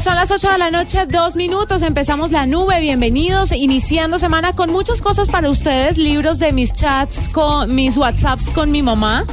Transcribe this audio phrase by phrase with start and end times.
[0.00, 1.82] Son las 8 de la noche, dos minutos.
[1.82, 2.80] Empezamos la nube.
[2.80, 3.52] Bienvenidos.
[3.52, 5.98] Iniciando semana con muchas cosas para ustedes.
[5.98, 9.26] Libros de mis chats, con mis WhatsApps con mi mamá.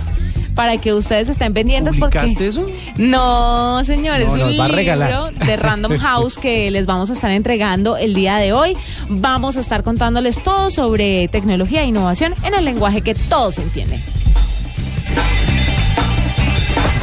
[0.55, 1.97] Para que ustedes estén pendientes.
[1.97, 2.47] ¿Publicaste porque...
[2.47, 2.67] eso?
[2.97, 4.33] No, señores.
[4.33, 8.13] No, un va a libro de Random House que les vamos a estar entregando el
[8.13, 8.75] día de hoy.
[9.07, 14.01] Vamos a estar contándoles todo sobre tecnología e innovación en el lenguaje que todos entienden.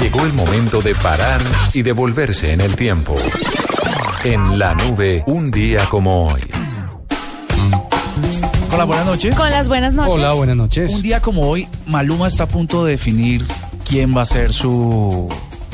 [0.03, 1.41] Llegó el momento de parar
[1.73, 3.15] y devolverse en el tiempo.
[4.25, 6.41] En la nube, un día como hoy.
[8.73, 9.39] Hola, buenas noches.
[9.39, 10.17] Con las buenas noches.
[10.17, 10.93] Hola, buenas noches.
[10.93, 13.47] Un día como hoy, Maluma está a punto de definir
[13.89, 15.29] quién va a ser su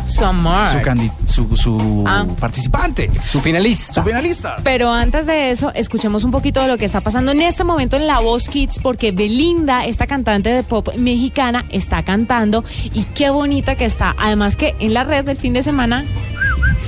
[0.09, 0.67] Su amor.
[0.73, 2.25] su, candi- su, su Ah.
[2.41, 3.93] participante, Su finalista.
[3.95, 4.57] su finalista.
[4.65, 7.97] Pero antes de eso, escuchemos un poquito de lo que está pasando en este momento
[7.97, 12.65] en La Voz Kids, porque Belinda, esta cantante de pop mexicana, está cantando
[12.95, 14.15] y qué bonita que está.
[14.19, 16.05] Además que en la red del fin de semana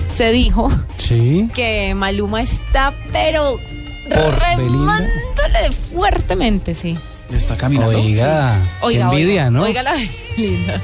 [0.08, 1.48] se dijo Sí.
[1.54, 3.56] que Maluma está, pero
[4.08, 6.96] Por remándole fuertemente, sí.
[7.32, 7.96] Está caminando.
[7.96, 9.62] Oiga, qué Oiga, envidia, oiga, ¿no?
[9.62, 9.92] Oiga la
[10.36, 10.80] Belinda.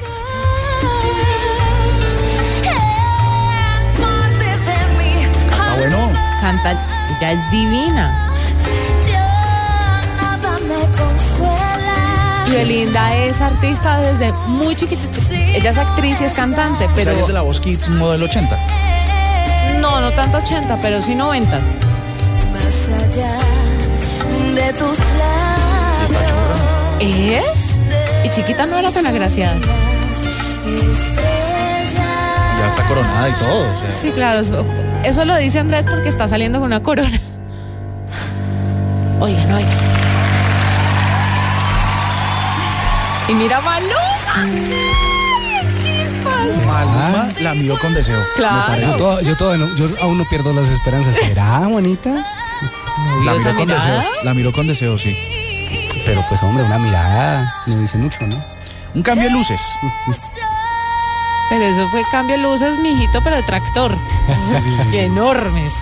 [6.63, 6.79] Bueno.
[6.79, 8.29] Canta, ya es divina.
[12.47, 15.19] Y Belinda es artista desde muy chiquitita.
[15.31, 18.57] Ella es actriz y es cantante, Pero es de la voz Kids modelo 80.
[19.79, 21.59] no, no tanto 80, pero sí 90.
[24.55, 26.97] de tus Y está chula.
[26.99, 27.79] ¿Es?
[28.23, 29.57] Y chiquita no era tan agraciada.
[32.59, 33.75] Ya está coronada y todo.
[33.75, 33.91] o sea.
[34.01, 34.43] Sí, claro,
[35.07, 37.19] eso, lo dice Andrés porque está saliendo con una corona.
[39.19, 39.77] Oigan, oigan.
[43.29, 44.47] Y mira Maluma.
[45.81, 46.65] Chispas.
[46.65, 48.21] Maluma la miró con deseo.
[48.35, 49.21] Claro.
[49.21, 51.15] Yo, todo- yo, aún no pierdo las esperanzas.
[51.15, 52.09] ¿Será, Juanita?
[53.25, 53.95] La miró con mirada.
[53.97, 54.11] deseo.
[54.23, 55.15] La miró con deseo, sí.
[56.05, 58.41] Pero pues hombre, una mirada no dice mucho, ¿no?
[58.93, 59.61] Un cambio de luces.
[61.49, 63.97] Pero eso fue cambio de luces, mijito, pero de tractor.
[64.91, 65.73] Qué enormes.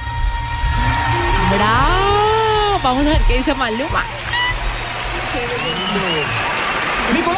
[1.58, 2.80] ¡Bravo!
[2.84, 4.04] Vamos a ver qué dice Maluma.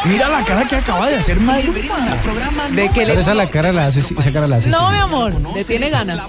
[0.04, 1.74] Mira la cara que acaba de hacer Maluma.
[2.70, 3.20] De que Pero le...
[3.20, 4.68] esa, la cara la hace, esa cara la hace.
[4.68, 4.92] No, sí.
[4.94, 6.20] mi amor, le tiene ganas.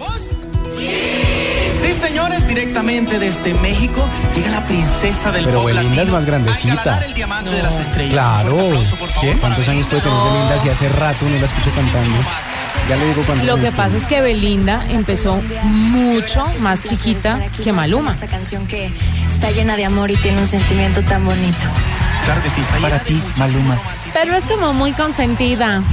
[0.78, 6.26] Sí, señores, directamente desde México llega la princesa del Pero pop Belinda latino es más
[6.26, 6.98] grandecita.
[7.06, 8.12] el diamante de las estrellas.
[8.14, 8.52] Claro.
[8.52, 9.34] Aplauso, favor, ¿Qué?
[9.40, 12.16] ¿Cuántos años puede tener Belinda si hace rato no la escucho cantando?
[12.90, 17.72] Ya le digo cuántos Lo que pasa es que Belinda empezó mucho más chiquita que
[17.72, 18.14] Maluma.
[18.14, 18.92] Esta canción que
[19.32, 21.58] está llena de amor y tiene un sentimiento tan bonito.
[22.26, 23.78] Claro que sí, está Para ti, Maluma.
[24.14, 25.84] Pero es como muy consentida.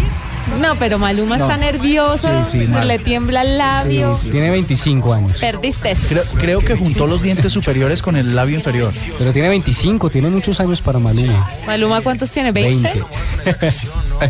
[0.61, 1.45] No, pero Maluma No.
[1.45, 2.87] está nervioso, Sí, sí, mal.
[2.89, 4.15] le tiembla el labio.
[4.15, 4.33] tiene.
[4.33, 5.39] Tiene 25 años.
[5.39, 5.95] Perdiste.
[6.09, 8.95] Creo, creo que juntó los dientes superiores con el labio inferior.
[9.19, 11.51] Pero tiene 25, tiene muchos años para Maluma.
[11.67, 12.53] Maluma, ¿cuántos tiene?
[12.55, 12.55] ¿20?
[12.55, 13.05] 20.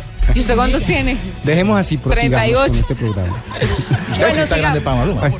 [0.34, 1.16] ¿Y usted cuántos tiene?
[1.44, 2.72] Dejemos así, prosigamos 38.
[2.72, 3.42] con este programa.
[4.12, 5.30] Usted Bueno, está grande para Maluma.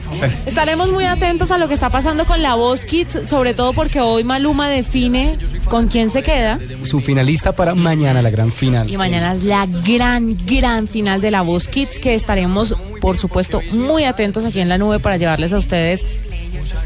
[0.46, 4.00] Estaremos muy atentos a lo que está pasando con la Voz Kids, sobre todo porque
[4.00, 5.38] hoy Maluma define
[5.68, 8.88] con quién se queda Su finalista para mañana, la gran final.
[8.90, 13.60] y mañana es la gran, gran final de la Voz Kids que estaremos, por supuesto,
[13.72, 16.04] muy atentos aquí en la nube para llevarles a ustedes.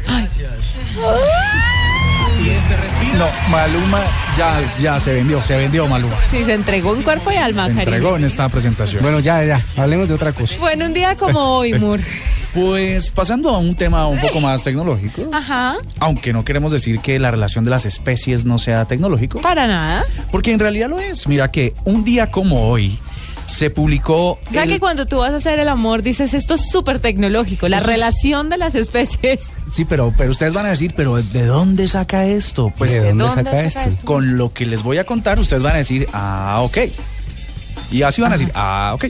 [0.07, 0.27] Ay,
[3.17, 3.99] No, Maluma
[4.37, 6.15] ya, ya se vendió, se vendió Maluma.
[6.29, 9.03] sí, se entregó en cuerpo y alma, Se entregó en esta presentación.
[9.03, 10.55] Bueno, ya, ya, hablemos de otra cosa.
[10.59, 12.03] Bueno, un día como hoy, Moore.
[12.53, 17.17] Pues pasando a un tema un poco más tecnológico, Ajá, aunque no queremos decir que
[17.19, 20.03] la relación de las especies no sea tecnológico, para nada.
[20.31, 21.27] porque en realidad lo es.
[21.27, 22.97] Mira que un día como hoy
[23.47, 24.31] se publicó...
[24.33, 26.99] O sea el- que cuando tú vas a hacer el amor dices esto es súper
[26.99, 29.39] tecnológico, la Eso es- relación de las especies.
[29.71, 32.73] Sí, pero, pero ustedes van a decir, pero ¿de dónde saca esto?
[32.77, 33.89] Pues ¿De dónde, dónde saca, saca esto?
[33.89, 34.05] esto?
[34.05, 36.77] con lo que les voy a contar, ustedes van a decir, ah, ok.
[37.89, 39.05] Y así van a decir, ah, ok.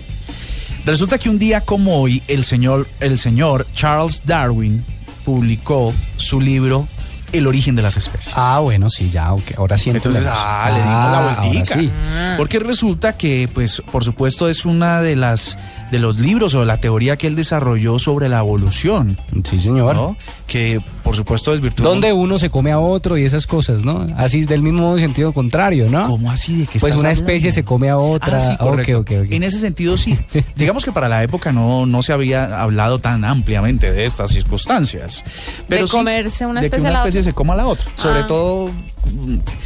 [0.85, 4.83] Resulta que un día como hoy, el señor, el señor Charles Darwin
[5.25, 6.87] publicó su libro
[7.31, 8.33] el origen de las especies.
[8.35, 9.89] Ah, bueno, sí, ya, ok, ahora sí.
[9.89, 11.75] Entonces, ah, le dimos la ahora vueltica.
[11.79, 11.91] sí.
[12.37, 15.57] Porque resulta que, pues, por supuesto, es una de las
[15.91, 19.93] de los libros o la teoría que él desarrolló sobre la evolución, Sí, señor.
[19.95, 20.17] ¿no?
[20.47, 21.85] Que, por supuesto, desvirtuó.
[21.85, 24.07] Donde uno se come a otro y esas cosas, ¿no?
[24.17, 26.07] Así del mismo sentido contrario, ¿no?
[26.07, 26.55] ¿Cómo así?
[26.61, 27.21] ¿De qué Pues estás una hablando?
[27.31, 28.37] especie se come a otra.
[28.37, 28.99] Ah, sí, correcto.
[28.99, 29.31] Ok, ok, ok.
[29.33, 30.17] En ese sentido, sí.
[30.55, 35.23] Digamos que para la época no, no se había hablado tan ampliamente de estas circunstancias.
[35.67, 37.31] Pero sí, comerse una de que especie a una la especie otra.
[37.31, 37.85] se coma a la otra.
[37.95, 38.27] Sobre Ah.
[38.27, 38.69] todo...
[39.03, 39.17] Pero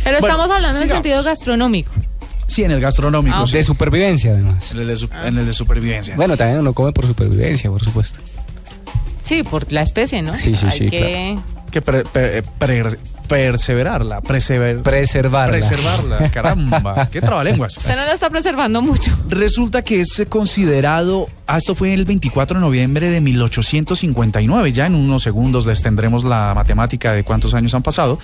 [0.03, 1.03] bueno, estamos hablando en sigamos.
[1.03, 1.91] sentido gastronómico.
[2.47, 3.35] Sí, en el gastronómico.
[3.37, 3.53] Ah, sí.
[3.53, 4.71] De supervivencia, además.
[4.71, 6.15] En el de, su- en el de supervivencia.
[6.15, 8.19] Bueno, también uno come por supervivencia, por supuesto.
[9.23, 10.35] Sí, por la especie, ¿no?
[10.35, 11.37] Sí, sí, Hay sí, que...
[11.71, 12.97] que pre- pre- pre-
[13.27, 15.51] perseverarla, persever- Preservarla.
[15.51, 17.77] preservarla, caramba, qué trabalenguas.
[17.77, 19.11] Usted no la está preservando mucho.
[19.29, 24.95] Resulta que es considerado, ah, esto fue el 24 de noviembre de 1859, ya en
[24.95, 28.19] unos segundos les tendremos la matemática de cuántos años han pasado,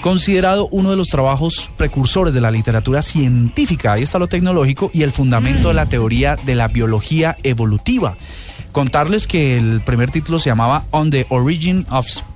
[0.00, 5.02] considerado uno de los trabajos precursores de la literatura científica, ahí está lo tecnológico y
[5.02, 8.16] el fundamento de la teoría de la biología evolutiva.
[8.72, 12.35] Contarles que el primer título se llamaba On the Origin of Species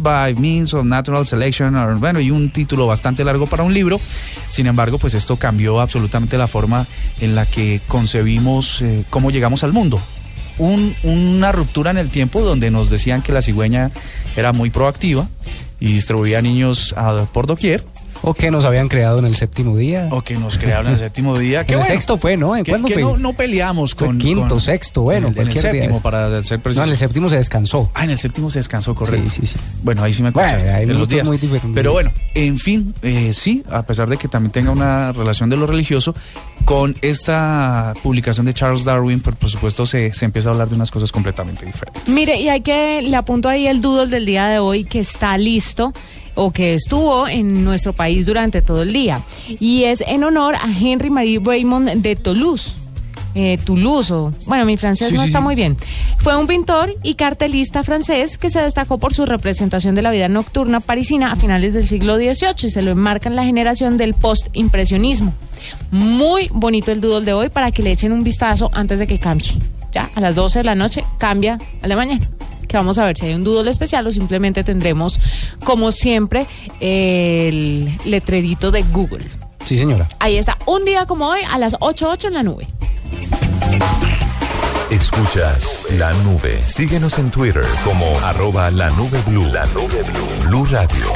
[0.00, 4.00] by Means of Natural Selection, or- bueno, y un título bastante largo para un libro.
[4.48, 6.86] Sin embargo, pues esto cambió absolutamente la forma
[7.20, 10.00] en la que concebimos eh, cómo llegamos al mundo.
[10.58, 13.90] Un- una ruptura en el tiempo donde nos decían que la cigüeña
[14.36, 15.28] era muy proactiva
[15.80, 17.84] y distribuía niños a- por doquier,
[18.26, 20.08] O que nos habían creado en el séptimo día.
[20.10, 21.60] o que nos crearon en el séptimo día.
[21.62, 22.56] en que el bueno, sexto fue, ¿no?
[22.56, 23.02] ¿En que, cuándo que fue?
[23.02, 24.18] no, no peleamos Fue con...
[24.18, 25.82] quinto, con- sexto, bueno, en el, en el cualquier día.
[25.82, 26.84] séptimo, para ser no, preciso.
[26.84, 27.90] en el séptimo se descansó.
[27.94, 29.30] Ah, en el séptimo se descansó, correcto.
[29.30, 29.56] Sí, sí, sí.
[29.82, 30.74] Bueno, ahí sí me Bueno, escuchaste.
[30.76, 31.28] hay en los días.
[31.28, 31.38] muy.
[31.74, 35.56] Pero bueno, en fin, eh, sí, a pesar de que también tenga una relación de
[35.56, 36.14] lo religioso,
[36.64, 40.74] con esta publicación de Charles Darwin, por, por supuesto, se, se empieza a hablar de
[40.76, 42.08] unas cosas completamente diferentes.
[42.08, 45.36] Mire, y hay que, le apunto ahí el doodle del día de hoy que está
[45.36, 45.92] listo
[46.34, 49.20] o que estuvo en nuestro país durante todo el día.
[49.60, 52.72] Y es en honor a Henry Marie Raymond de Toulouse.
[53.36, 55.44] Eh, Toulouse, o, bueno, mi francés Sí, no sí, está sí.
[55.44, 55.76] muy bien.
[56.18, 60.28] Fue un pintor y cartelista francés que se destacó por su representación de la vida
[60.28, 64.14] nocturna parisina a finales del siglo XVIII y se lo enmarca en la generación del
[64.14, 65.34] post-impresionismo.
[65.90, 69.18] Muy bonito el doodle de hoy para que le echen un vistazo antes de que
[69.18, 69.48] cambie.
[69.90, 72.28] Ya, a las 12 de la noche cambia a la mañana.
[72.74, 75.20] Que vamos a ver si hay un doodle especial o simplemente tendremos,
[75.62, 76.44] como siempre,
[76.80, 79.24] el letrerito de Google.
[79.64, 80.08] Sí, señora.
[80.18, 82.66] Ahí está, un día como hoy a las 8.8 en la nube.
[84.90, 86.62] Escuchas la nube.
[86.66, 89.46] Síguenos en Twitter como arroba la nube blue.
[89.46, 90.48] La nube blue.
[90.48, 91.06] Blue Radio.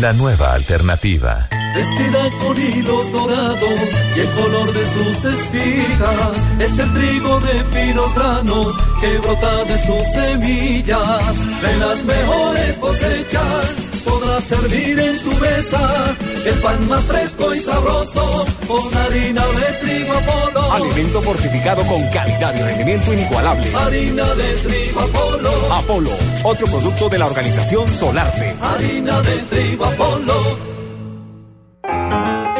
[0.00, 1.46] La nueva alternativa.
[1.74, 3.80] Vestida con hilos dorados
[4.16, 9.78] y el color de sus espigas es el trigo de finos granos que brota de
[9.86, 11.60] sus semillas.
[11.62, 13.66] De las mejores cosechas
[14.04, 16.16] podrás servir en tu mesa
[16.46, 20.72] el pan más fresco y sabroso con harina de trigo Apolo.
[20.72, 23.74] Alimento fortificado con calidad y rendimiento inigualable.
[23.74, 25.50] Harina de trigo Apolo.
[25.74, 26.10] Apolo,
[26.44, 28.54] otro producto de la organización Solarte.
[28.60, 30.58] Harina de trigo Apolo.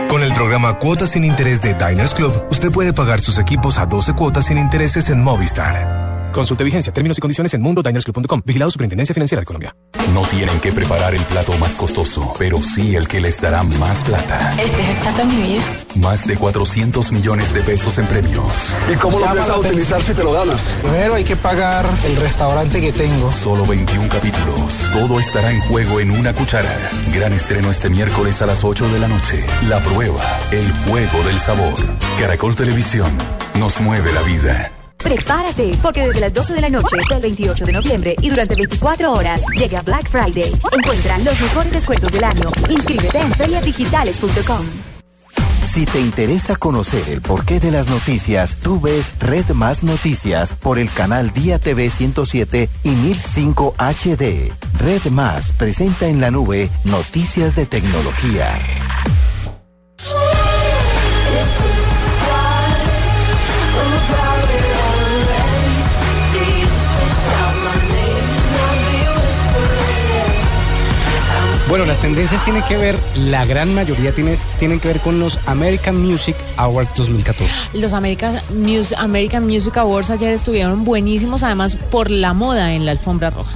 [0.08, 3.86] Con el programa Cuotas sin Interés de Diners Club, usted puede pagar sus equipos a
[3.86, 6.17] 12 cuotas sin intereses en Movistar.
[6.32, 8.42] Consulte vigencia, términos y condiciones en mundodinersclub.com.
[8.44, 9.74] Vigilado Superintendencia Financiera de Colombia.
[10.12, 14.04] No tienen que preparar el plato más costoso, pero sí el que les dará más
[14.04, 14.54] plata.
[14.62, 15.62] Este es el plato de mi vida.
[15.96, 18.54] Más de 400 millones de pesos en premios.
[18.92, 20.74] ¿Y cómo lo empiezas a utilizar si te lo ganas?
[20.82, 23.30] Primero hay que pagar el restaurante que tengo.
[23.30, 24.74] Solo 21 capítulos.
[24.92, 26.74] Todo estará en juego en una cuchara.
[27.12, 29.44] Gran estreno este miércoles a las 8 de la noche.
[29.68, 30.22] La prueba.
[30.50, 31.74] El juego del sabor.
[32.18, 33.10] Caracol Televisión.
[33.58, 34.72] Nos mueve la vida.
[35.02, 39.12] Prepárate, porque desde las 12 de la noche del 28 de noviembre y durante 24
[39.12, 40.52] horas llega Black Friday.
[40.72, 42.50] Encuentra los mejores descuentos del año.
[42.68, 44.66] Inscríbete en feriadigitales.com.
[45.68, 50.78] Si te interesa conocer el porqué de las noticias, tú ves Red Más Noticias por
[50.78, 54.50] el canal Día TV 107 y 1005 HD.
[54.78, 58.58] Red Más presenta en la nube noticias de tecnología.
[71.68, 75.38] Bueno, las tendencias tienen que ver, la gran mayoría tienes, tienen que ver con los
[75.46, 77.52] American Music Awards 2014.
[77.74, 82.92] Los American, News, American Music Awards ayer estuvieron buenísimos, además por la moda en la
[82.92, 83.52] alfombra roja.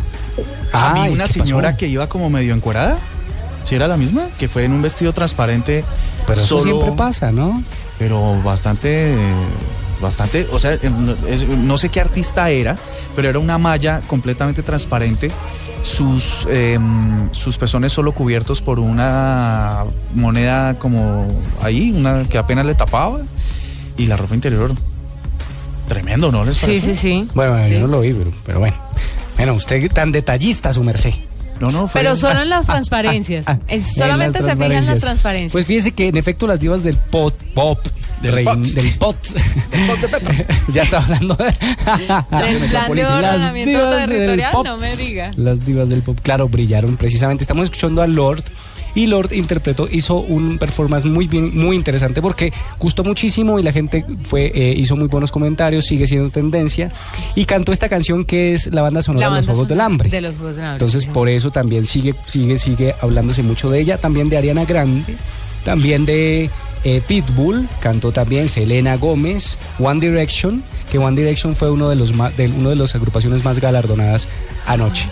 [0.75, 2.99] Ah, una señora que iba como medio encuerada.
[3.65, 4.25] ¿Si era la misma?
[4.39, 5.85] Que fue en un vestido transparente.
[6.27, 7.63] Pero eso siempre pasa, ¿no?
[7.99, 9.15] Pero bastante.
[10.01, 10.49] Bastante.
[10.51, 12.77] O sea, no- es- no sé qué artista era,
[13.15, 15.31] pero era una malla completamente transparente
[15.83, 16.79] sus, eh,
[17.33, 19.85] sus pezones solo cubiertos por una
[20.15, 21.27] moneda como
[21.63, 23.21] ahí, una que apenas le tapaba,
[23.97, 24.73] y la ropa interior.
[25.89, 26.95] Tremendo, ¿no les Sí, parece?
[26.95, 27.29] sí, sí.
[27.35, 27.73] Bueno, Sí.
[27.75, 28.77] yo no lo vi, pero, pero bueno.
[29.37, 31.15] Bueno, usted tan detallista, su merced.
[31.63, 33.47] No, no, fue- Pero solo en las transparencias.
[33.47, 35.53] Ah, Eh, en solamente se fijan en las transparencias.
[35.53, 37.79] Pues fíjese que en efecto las divas del pop, pop
[38.21, 38.59] Del rein- pot.
[38.59, 39.17] del pot.
[40.73, 44.67] ya estaba hablando de, Del plan de Las ordenamiento divas del territorial, pop.
[44.67, 45.31] no me diga.
[45.37, 47.45] Las divas del pop, claro, brillaron precisamente.
[47.45, 48.43] Estamos escuchando a Lord
[48.95, 53.73] y Lord interpretó, hizo un performance muy bien, muy interesante porque gustó muchísimo y la
[53.73, 56.91] gente fue, eh, hizo muy buenos comentarios, sigue siendo tendencia
[57.35, 60.09] y cantó esta canción que es la banda sonora La de los Juegos del Hambre.
[60.11, 60.85] De los Juegos del Hambre.
[60.85, 65.15] Entonces por eso también sigue, sigue, sigue hablándose mucho de ella, también de Ariana Grande,
[65.65, 66.51] también de
[66.85, 72.15] eh, Pitbull, cantó también Selena Gómez, One Direction, que One Direction fue uno de los
[72.15, 74.29] ma- de, uno de las agrupaciones más galardonadas
[74.67, 75.07] anoche.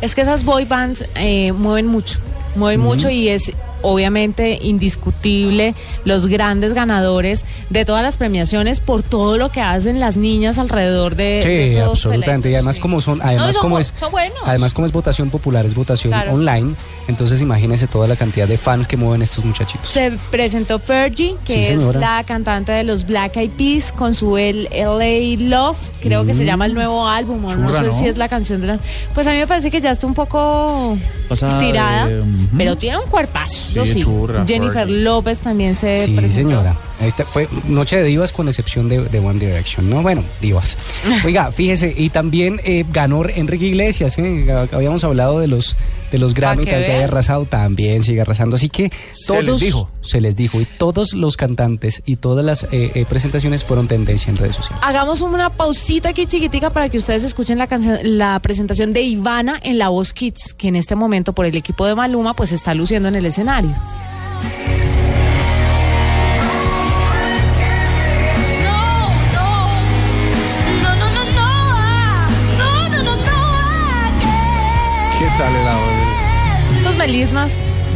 [0.00, 2.18] Es que esas boy bands eh, mueven mucho,
[2.56, 2.88] mueven Ujú.
[2.94, 9.50] mucho y es obviamente indiscutible los grandes ganadores de todas las premiaciones por todo lo
[9.50, 12.50] que hacen las niñas alrededor de, de Sí, esos absolutamente.
[12.50, 14.38] Y además como son, además son como es, son buenos.
[14.44, 16.34] además como es votación popular, es votación Claro.
[16.34, 16.74] online.
[17.08, 19.86] Entonces imagínense toda la cantidad de fans que mueven estos muchachitos.
[19.88, 22.00] Se presentó Fergie, que Sí, es señora.
[22.00, 26.42] la cantante de los Black Eyed Peas, con su L- LA Love, creo que se
[26.42, 26.46] Mm.
[26.46, 27.92] llama el nuevo álbum, o no sé ¿no?
[27.92, 28.78] si es la canción de la...
[29.14, 30.96] Pues a mí me parece que ya está un poco
[31.28, 32.28] Pasada estirada, de- ujú.
[32.58, 35.02] pero tiene un cuerpazo, yo Sí, churra, Jennifer Fergie.
[35.02, 36.50] López también se Sí, presentó.
[36.50, 36.76] señora.
[37.00, 40.02] Esta fue Noche de Divas con excepción de, de One Direction, ¿no?
[40.02, 40.76] Bueno, divas.
[41.24, 44.46] Oiga, fíjese, y también eh, ganó Enrique Iglesias, ¿eh?
[44.72, 45.76] Habíamos hablado de los
[46.10, 48.56] de los Grammy que que, había arrasado, también sigue arrasando.
[48.56, 49.90] Así que Se les dijo.
[50.00, 50.60] Se les dijo.
[50.60, 54.82] Y todos los cantantes y todas las eh, eh, presentaciones fueron tendencia en redes sociales.
[54.84, 59.58] Hagamos una pausita aquí chiquitica para que ustedes escuchen la, canción- la presentación de Ivana
[59.62, 62.74] en La Voz Kids, que en este momento por el equipo de Maluma pues está
[62.74, 63.74] luciendo en el escenario.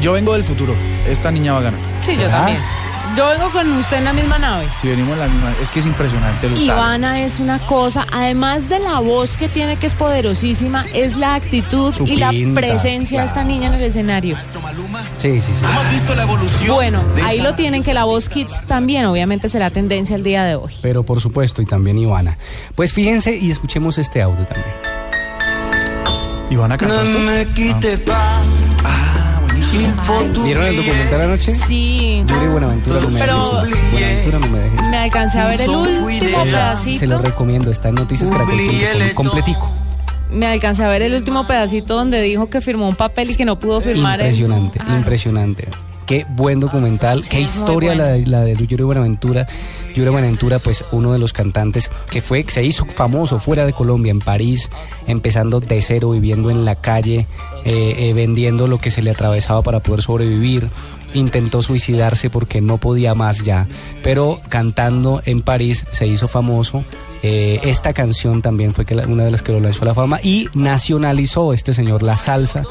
[0.01, 0.75] Yo vengo del futuro.
[1.07, 1.81] Esta niña va a ganar.
[2.03, 2.59] sí, yo también.
[3.17, 4.69] Yo vengo con usted en la misma nave.
[4.81, 5.53] Si venimos en la misma.
[5.61, 6.73] Es que es impresionante el talento.
[6.75, 11.35] Ivana es una cosa, además de la voz que tiene que es poderosísima, es la
[11.35, 14.37] actitud Su y la presencia de esta niña en el escenario.
[15.19, 15.65] Sí, sí, sí.
[15.69, 16.73] Hemos visto la evolución.
[16.73, 20.55] Bueno, ahí lo tienen que la voz Kids también obviamente será tendencia el día de
[20.55, 20.73] hoy.
[20.81, 22.39] Pero por supuesto, y también Ivana.
[22.77, 24.71] Pues fíjense y escuchemos este audio también.
[26.51, 27.19] Ivana cantó esto.
[27.19, 28.40] me quite Ah,
[29.73, 31.53] ¿Vieron el documental anoche?
[31.53, 32.25] Sí.
[32.27, 33.93] Yuri Buenaventura, no me Pero- dejes más.
[33.93, 37.19] Buenaventura, no me dejes Me alcancé a ver el último Se lo pedacito.
[37.23, 38.59] recomiendo, está en Noticias Caracol
[39.15, 39.71] completico.
[40.31, 43.45] Me alcancé a ver el último pedacito donde dijo que firmó un papel y que
[43.45, 44.19] no pudo firmar.
[44.21, 45.69] Impresionante, Ah, impresionante.
[46.07, 48.03] Qué buen documental, qué historia bueno.
[48.05, 49.47] la, de- la de Yuri Buenaventura.
[49.95, 54.11] Yuri Buenaventura, pues uno de los cantantes que fue, se hizo famoso fuera de Colombia,
[54.11, 54.71] en París,
[55.07, 57.27] empezando de cero, viviendo en la calle,
[57.65, 60.69] eh, eh, vendiendo lo que se le atravesaba para poder sobrevivir.
[61.13, 63.67] Intentó suicidarse porque no podía más ya,
[64.03, 66.85] pero cantando en París se hizo famoso.
[67.23, 69.95] Eh, esta canción también fue que la- una de las que lo lanzó a la
[69.95, 72.63] fama y nacionalizó este señor la salsa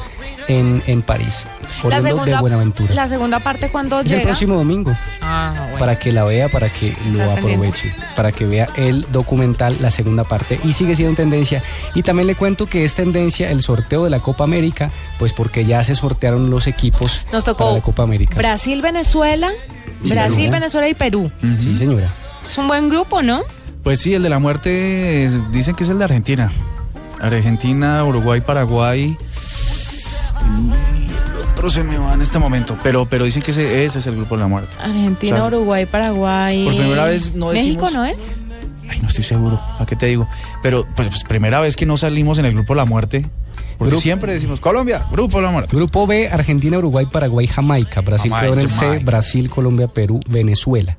[0.48, 1.46] en, en París,
[1.82, 2.94] La oriundo de segunda, Buenaventura.
[2.94, 4.16] la segunda parte cuando es llega.
[4.18, 5.78] el próximo domingo Ah, bueno.
[5.78, 7.52] para que la vea, para que lo Está pendiente.
[7.68, 11.62] aproveche, para que vea el documental, la segunda parte, y sigue siendo tendencia.
[11.94, 14.90] Y también le cuento que es tendencia el sorteo de la Copa América,
[15.20, 18.34] pues porque ya se sortearon los equipos Nos para la Copa América.
[18.36, 19.52] Brasil, Venezuela,
[20.02, 20.58] Sí, Brasil, señora.
[20.58, 21.30] Venezuela y Perú.
[21.58, 22.08] Sí, señora.
[22.48, 23.42] Es un buen grupo, ¿no?
[23.82, 26.52] Pues sí, el de la muerte dicen que es el de Argentina.
[27.20, 29.16] Argentina, Uruguay, Paraguay.
[30.98, 32.76] Y el otro se me va en este momento.
[32.82, 34.70] Pero, pero dicen que ese, ese es el grupo de la muerte.
[34.80, 36.64] Argentina, O sea, Uruguay, Paraguay.
[36.64, 38.16] por primera vez no México, decimos- ¿no es?
[38.88, 39.60] Ay, no estoy seguro.
[39.78, 40.28] ¿A qué te digo?
[40.62, 43.26] Pero, pues, pues, primera vez que no salimos en el grupo de la muerte.
[43.78, 45.74] Porque Grupo- siempre decimos Colombia, grupo de la muerte.
[45.76, 48.00] Grupo B, Argentina, Uruguay, Paraguay, Jamaica.
[48.02, 49.04] Brasil Jamaica, quedó en el C, Jamaica.
[49.06, 50.98] Brasil, Colombia, Perú, Venezuela.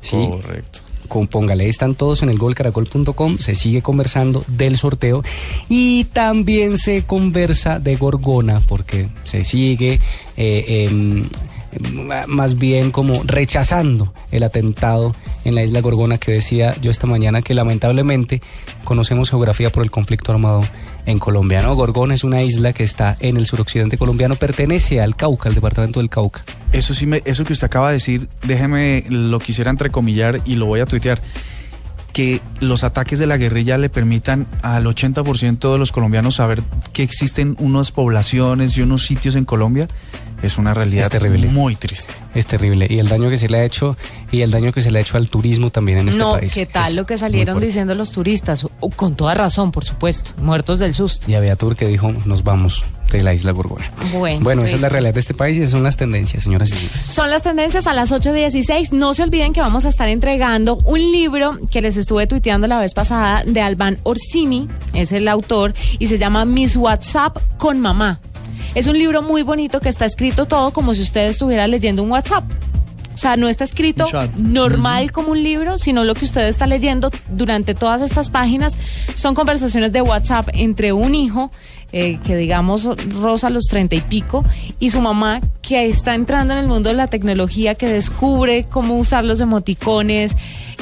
[0.00, 0.16] Sí.
[0.30, 0.78] Correcto.
[1.08, 5.24] Con Póngale, ahí están todos en el golcaracol.com, se sigue conversando del sorteo
[5.68, 10.00] y también se conversa de Gorgona porque se sigue
[10.36, 11.24] eh, em,
[12.26, 17.42] más bien como rechazando el atentado en la isla Gorgona que decía yo esta mañana
[17.42, 18.40] que lamentablemente
[18.84, 20.60] conocemos geografía por el conflicto armado
[21.08, 21.74] en Colombia, ¿no?
[21.74, 26.00] Gorgona es una isla que está en el suroccidente colombiano, pertenece al Cauca, al departamento
[26.00, 26.44] del Cauca.
[26.70, 30.66] Eso sí, me, eso que usted acaba de decir, déjeme, lo quisiera entrecomillar y lo
[30.66, 31.20] voy a tuitear.
[32.12, 36.62] que los ataques de la guerrilla le permitan al 80% de los colombianos saber
[36.92, 39.88] que existen unas poblaciones y unos sitios en Colombia
[40.42, 41.48] es una realidad Es terrible.
[41.48, 42.14] muy triste.
[42.34, 42.86] Es terrible.
[42.88, 43.96] Y el daño que se le ha hecho,
[44.30, 46.52] y el daño que se le ha hecho al turismo también en este no, país.
[46.54, 48.64] ¿qué tal Es lo que salieron diciendo los turistas?
[48.80, 51.30] O- Con toda razón, por supuesto, muertos del susto.
[51.30, 53.90] Y había Tour que dijo, nos vamos de la isla Gorgona.
[54.12, 56.68] Bueno, Bueno, esa es la realidad de este país y esas son las tendencias, señoras
[56.70, 57.00] y señores.
[57.08, 58.92] Son las tendencias a las 8.16.
[58.92, 62.78] No se olviden que vamos a estar entregando un libro que les estuve tuiteando la
[62.78, 68.20] vez pasada de Albán Orsini, es el autor, y se llama Miss WhatsApp con Mamá.
[68.74, 72.10] Es un libro muy bonito que está escrito todo como si usted estuviera leyendo un
[72.10, 72.44] WhatsApp.
[73.14, 74.06] O sea, no está escrito
[74.36, 78.76] normal como un libro, sino lo que usted está leyendo durante todas estas páginas
[79.16, 81.50] son conversaciones de WhatsApp entre un hijo
[81.90, 84.44] eh, que digamos rosa los treinta y pico
[84.78, 88.98] y su mamá que está entrando en el mundo de la tecnología, que descubre cómo
[88.98, 90.34] usar los emoticones,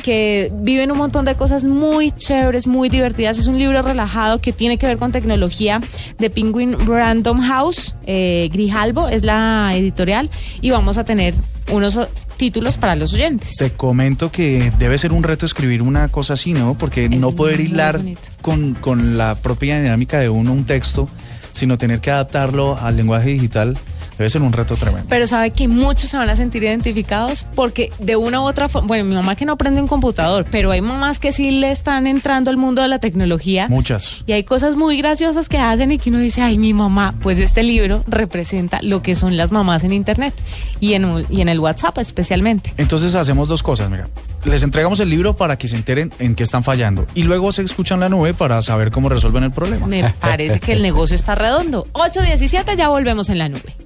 [0.04, 3.36] que viven un montón de cosas muy chéveres, muy divertidas.
[3.36, 5.80] Es un libro relajado que tiene que ver con tecnología
[6.18, 7.96] de Penguin Random House.
[8.06, 11.34] Eh, Grijalbo es la editorial y vamos a tener
[11.72, 11.98] unos
[12.36, 13.56] títulos para los oyentes.
[13.56, 16.78] Te comento que debe ser un reto escribir una cosa así, ¿no?
[16.78, 18.00] Porque no poder hilar
[18.40, 21.08] con, con la propia dinámica de uno un texto,
[21.54, 23.76] sino tener que adaptarlo al lenguaje digital,
[24.18, 25.06] debe ser un reto tremendo.
[25.08, 28.88] Pero sabe que muchos se van a sentir identificados porque de una u otra forma,
[28.88, 32.06] bueno, mi mamá que no aprende un computador, pero hay mamás que sí le están
[32.06, 33.68] entrando al mundo de la tecnología.
[33.68, 34.22] Muchas.
[34.26, 37.38] Y hay cosas muy graciosas que hacen y que uno dice, ay, mi mamá, pues
[37.38, 40.34] este libro representa lo que son las mamás en Internet
[40.80, 42.72] y en, y en el WhatsApp especialmente.
[42.76, 44.08] Entonces hacemos dos cosas, mira.
[44.44, 47.62] Les entregamos el libro para que se enteren en qué están fallando y luego se
[47.62, 49.86] escuchan la nube para saber cómo resuelven el problema.
[49.86, 51.86] Me parece que el negocio está redondo.
[51.92, 53.85] 8.17, ya volvemos en la nube.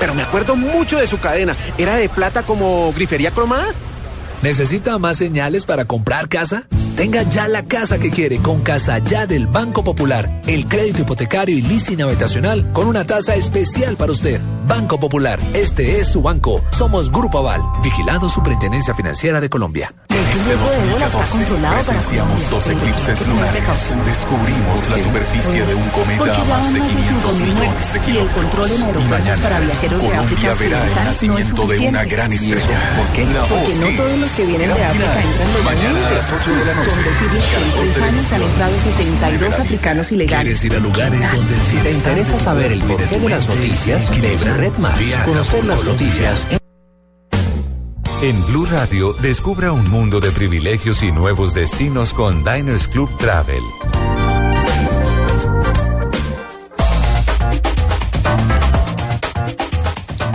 [0.01, 3.67] Pero me acuerdo mucho de su cadena, era de plata como grifería cromada.
[4.43, 6.65] ¿Necesita más señales para comprar casa?
[6.97, 10.41] Tenga ya la casa que quiere con Casa Ya del Banco Popular.
[10.47, 14.41] El crédito hipotecario y leasing habitacional con una tasa especial para usted.
[14.67, 16.65] Banco Popular, este es su banco.
[16.71, 19.93] Somos Grupo Aval, vigilado Superintendencia Financiera de Colombia.
[20.09, 23.99] En este 2014 presenciamos dos eclipses lunares.
[24.07, 28.71] Descubrimos la superficie de un cometa a más de 500 millones de kilómetros.
[28.71, 29.61] Y mañana,
[29.99, 32.67] Colombia verá el nacimiento de una gran estrella.
[32.67, 36.65] La Porque no todos los que vienen de África entran Mañana a las 8 de
[36.65, 36.86] la noche.
[36.89, 40.61] Con decirles que en tres años han entrado 72 africanos ilegales.
[40.61, 44.11] ¿Quieres ir a lugares donde el Si te interesa saber el porqué de las noticias,
[44.21, 45.01] ve Red Más.
[45.25, 46.47] Conocer las noticias.
[48.23, 53.63] En Blue Radio, descubra un mundo de privilegios y nuevos destinos con Diners Club Travel.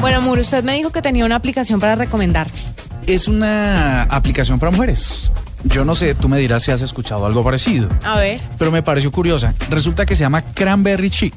[0.01, 2.59] Bueno, Amor, usted me dijo que tenía una aplicación para recomendarme.
[3.07, 5.31] Es una aplicación para mujeres.
[5.65, 8.41] Yo no sé, tú me dirás si has escuchado algo parecido, A ver.
[8.57, 9.53] pero me pareció curiosa.
[9.69, 11.35] Resulta que se llama Cranberry Chic.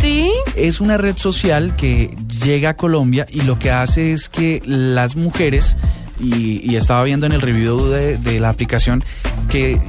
[0.00, 0.30] ¿Sí?
[0.56, 2.14] Es una red social que
[2.44, 5.76] llega a Colombia y lo que hace es que las mujeres,
[6.18, 9.04] y, y estaba viendo en el review de, de la aplicación,
[9.48, 9.80] que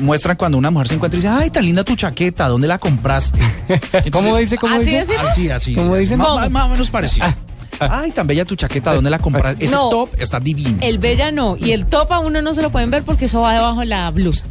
[0.00, 2.78] muestran cuando una mujer se encuentra y dice, ay, tan linda tu chaqueta, ¿dónde la
[2.78, 3.40] compraste?
[4.12, 4.58] ¿Cómo dice?
[4.58, 4.98] ¿Cómo ¿Así dice?
[4.98, 5.26] decimos?
[5.30, 5.74] Así, así.
[5.74, 6.00] ¿Cómo así.
[6.02, 6.18] dicen?
[6.18, 6.40] Más, ¿Cómo?
[6.40, 7.26] más- más o menos parecido.
[7.90, 9.64] Ay, tan bella tu chaqueta, ¿dónde la compraste?
[9.64, 9.88] Ese No.
[9.88, 10.78] top está divino.
[10.80, 11.56] El bella no.
[11.56, 13.86] Y el top a uno no se lo pueden ver porque eso va debajo de
[13.86, 14.44] la blusa.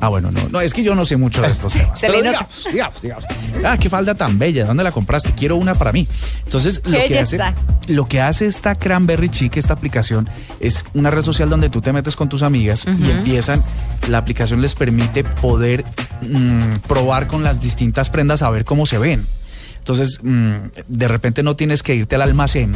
[0.00, 2.00] Ah, bueno, no, no, es que yo no sé mucho de estos temas.
[2.00, 3.24] Pero digamos, digamos, digamos.
[3.64, 5.32] Ah, qué falda tan bella, ¿dónde la compraste?
[5.32, 6.06] Quiero una para mí.
[6.44, 7.54] Entonces, lo que, hace, belleza.
[7.88, 10.28] lo que hace esta Cranberry Chic, esta aplicación,
[10.60, 13.60] es una red social donde tú te metes con tus amigas y empiezan,
[14.08, 15.84] la aplicación les permite poder
[16.22, 19.26] mm, probar con las distintas prendas a ver cómo se ven.
[19.78, 22.72] Entonces, mm, de repente no tienes que irte al almacén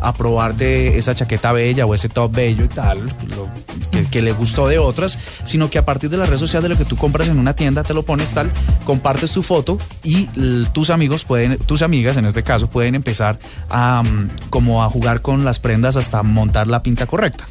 [0.00, 3.48] a probarte esa chaqueta bella o ese top bello y tal, lo
[3.90, 6.68] que, que le gustó de otras, sino que a partir de la red social de
[6.68, 8.50] lo que tú compras en una tienda, te lo pones tal,
[8.84, 10.26] compartes tu foto y
[10.72, 15.22] tus amigos pueden, tus amigas en este caso, pueden empezar a mm, como a jugar
[15.22, 17.46] con las prendas hasta montar la pinta correcta.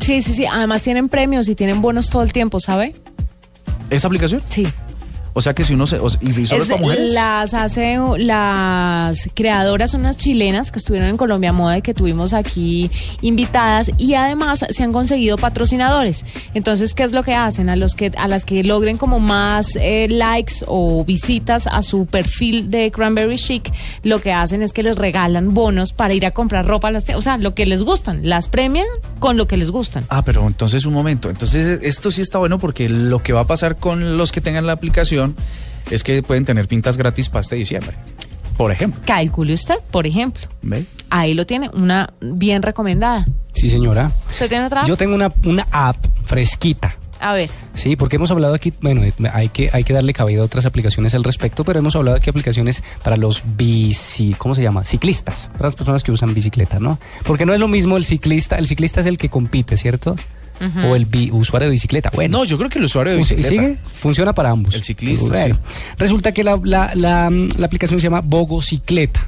[0.00, 0.46] Sí, sí, sí.
[0.46, 2.94] Además tienen premios y tienen bonos todo el tiempo, ¿sabe?
[3.90, 4.42] ¿Esta aplicación?
[4.48, 4.66] Sí.
[5.38, 5.98] O sea que si uno se...
[5.98, 7.12] o- ¿Y solo es para mujeres?
[7.12, 12.32] las hace las creadoras son unas chilenas que estuvieron en Colombia Moda y que tuvimos
[12.34, 12.90] aquí
[13.22, 16.24] invitadas y además se han conseguido patrocinadores.
[16.54, 17.68] Entonces, ¿qué es lo que hacen?
[17.68, 22.06] A los que a las que logren como más eh, likes o visitas a su
[22.06, 23.70] perfil de Cranberry Chic,
[24.02, 27.04] lo que hacen es que les regalan bonos para ir a comprar ropa a las
[27.14, 28.86] o sea, lo que les gustan, las premian
[29.18, 30.04] con lo que les gustan.
[30.08, 31.30] Ah, pero entonces un momento.
[31.30, 34.66] Entonces esto sí está bueno porque lo que va a pasar con los que tengan
[34.66, 35.27] la aplicación
[35.90, 37.96] es que pueden tener pintas gratis para este diciembre.
[38.56, 39.00] Por ejemplo.
[39.06, 40.48] Calcule usted, por ejemplo.
[40.62, 40.84] ¿Ve?
[41.10, 43.26] Ahí lo tiene, una bien recomendada.
[43.54, 44.10] Sí, señora.
[44.28, 44.84] ¿Usted tiene otra?
[44.84, 46.96] Yo tengo una, una app fresquita.
[47.20, 47.50] A ver.
[47.74, 51.14] Sí, porque hemos hablado aquí, bueno, hay que, hay que darle cabida a otras aplicaciones
[51.14, 54.84] al respecto, pero hemos hablado aquí de aplicaciones para los bici, ¿cómo se llama?
[54.84, 56.98] Ciclistas, para las personas que usan bicicleta, ¿no?
[57.24, 60.14] Porque no es lo mismo el ciclista, el ciclista es el que compite, ¿cierto?
[60.86, 62.10] O el bi- usuario de bicicleta.
[62.14, 62.38] Bueno.
[62.38, 63.48] No, yo creo que el usuario de bicicleta.
[63.48, 63.76] ¿Sigue?
[63.86, 64.74] Funciona para ambos.
[64.74, 65.60] El ciclista, Bueno, sí.
[65.98, 69.26] Resulta que la, la, la, la aplicación se llama Bogocicleta.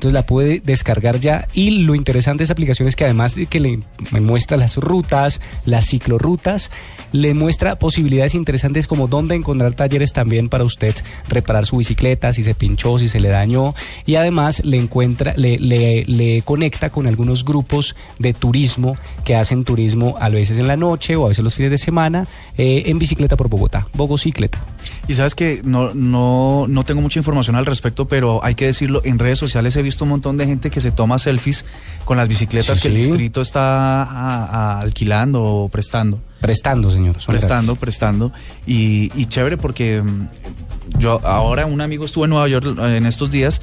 [0.00, 3.44] Entonces la puede descargar ya y lo interesante de esa aplicación es que además de
[3.44, 3.80] que le
[4.18, 6.70] muestra las rutas, las ciclorrutas,
[7.12, 10.94] le muestra posibilidades interesantes como dónde encontrar talleres también para usted
[11.28, 13.74] reparar su bicicleta, si se pinchó, si se le dañó
[14.06, 19.64] y además le encuentra, le, le, le conecta con algunos grupos de turismo que hacen
[19.64, 22.98] turismo a veces en la noche o a veces los fines de semana eh, en
[22.98, 24.64] bicicleta por Bogotá, Bogocicleta.
[25.08, 29.02] Y sabes que no, no, no tengo mucha información al respecto, pero hay que decirlo,
[29.04, 31.64] en redes sociales he visto un montón de gente que se toma selfies
[32.04, 36.20] con las bicicletas Sí, que el distrito está a- a- alquilando o prestando.
[36.40, 37.16] Prestando, señor.
[37.26, 38.32] Prestando, prestando.
[38.66, 43.06] Y, y chévere porque mm, yo ahora un amigo estuvo en Nueva York eh, en
[43.06, 43.60] estos días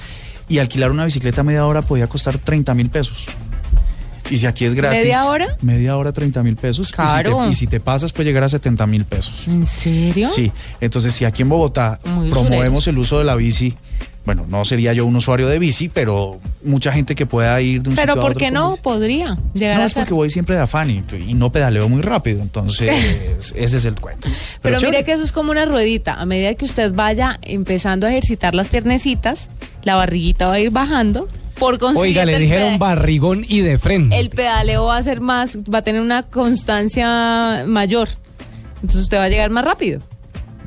[0.49, 3.25] y alquilar una bicicleta media hora podía costar 30 mil pesos.
[4.29, 4.99] Y si aquí es gratis.
[4.99, 5.55] ¿Media hora?
[5.61, 6.87] Media hora, 30 mil pesos.
[6.89, 7.49] Y si te- Caro.
[7.49, 9.33] Y si, te, pasas, puede llegar a 70 mil pesos.
[9.47, 10.27] ¿En serio?
[10.27, 12.87] Sí, entonces si aquí en Bogotá Muy promovemos usureros.
[12.87, 13.75] el uso de la bici,
[14.27, 17.91] bueno, no sería yo un usuario de bici, pero mucha gente que pueda ir de
[17.91, 18.75] un Pero sitio a ¿por qué con no?
[18.75, 20.01] Podría llegar No, a es ser.
[20.03, 22.93] porque voy siempre de afán y, y no pedaleo muy rápido, entonces
[23.55, 24.27] ese es el cuento.
[24.61, 26.15] Pero, mire que eso es como una ruedita.
[26.15, 29.47] A medida que usted vaya empezando a ejercitar las piernecitas,
[29.83, 31.29] la barriguita va a ir bajando.
[31.57, 34.19] Por consiguiente, Oiga, le dijeron barrigón y de frente.
[34.19, 38.09] el pedaleo va a ser más, va a tener una constancia mayor.
[38.75, 40.01] Entonces usted va a llegar más rápido.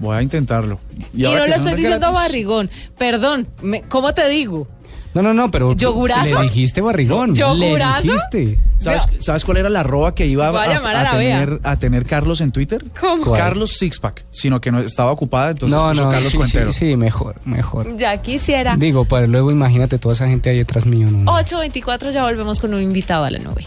[0.01, 0.81] Voy a intentarlo.
[1.15, 2.71] Y, ahora no son estoy diciendo gratis- barrigón.
[2.99, 4.67] Perdón, me- ¿cómo te digo?
[5.13, 6.37] No, no, no, pero ¿Yogurazo?
[6.39, 7.35] le dijiste barrigón.
[7.35, 8.07] ¿Yogurazo?
[8.07, 8.59] Le dijiste.
[8.79, 12.85] ¿Sabes, ¿Sabes cuál era la arroba que iba a tener, a tener Carlos en Twitter?
[12.99, 13.25] ¿Cómo?
[13.25, 13.41] ¿Cuál?
[13.41, 16.73] Carlos Sixpack, sino que no estaba ocupada, entonces no, puso no, Carlos sí, Cuentero.
[16.73, 17.97] sí, sí, mejor, mejor.
[17.97, 18.77] Ya quisiera.
[18.77, 21.09] Digo, para luego imagínate toda esa gente ahí detrás mío.
[21.11, 23.67] No, 8.24 ya volvemos con un invitado a la nube.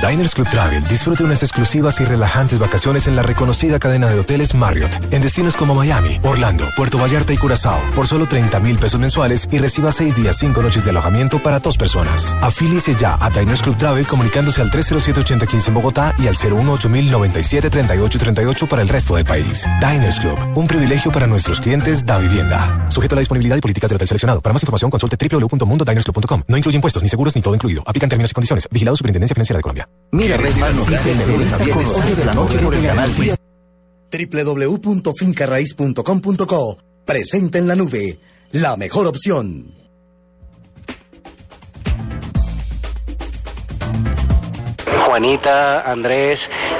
[0.00, 4.54] Diners Club Travel disfrute unas exclusivas y relajantes vacaciones en la reconocida cadena de hoteles
[4.54, 9.00] Marriott en destinos como Miami, Orlando, Puerto Vallarta y Curazao por solo 30 mil pesos
[9.00, 12.34] mensuales y reciba 6 días 5 noches de alojamiento para dos personas.
[12.40, 18.82] Afíliese ya a Diners Club Travel comunicándose al 307-8015 en Bogotá y al 018-097-3838 para
[18.82, 19.66] el resto del país.
[19.80, 22.86] Diners Club, un privilegio para nuestros clientes da vivienda.
[22.88, 24.40] Sujeto a la disponibilidad y política del hotel seleccionado.
[24.40, 26.44] Para más información consulte www.mundodinersclub.com.
[26.46, 27.82] No incluye impuestos ni seguros ni todo incluido.
[27.84, 28.68] Aplican términos y condiciones.
[28.70, 29.87] Vigilado Superintendencia Financiera de Colombia.
[30.10, 33.14] Mira, Red Más Noticias de lunes a viernes, 8 de la noche por el canal
[33.14, 33.36] 10.
[34.32, 38.18] www.fincarraiz.com.co Presenta en la nube
[38.52, 39.74] la mejor opción.
[45.06, 46.36] Juanita, Andrés,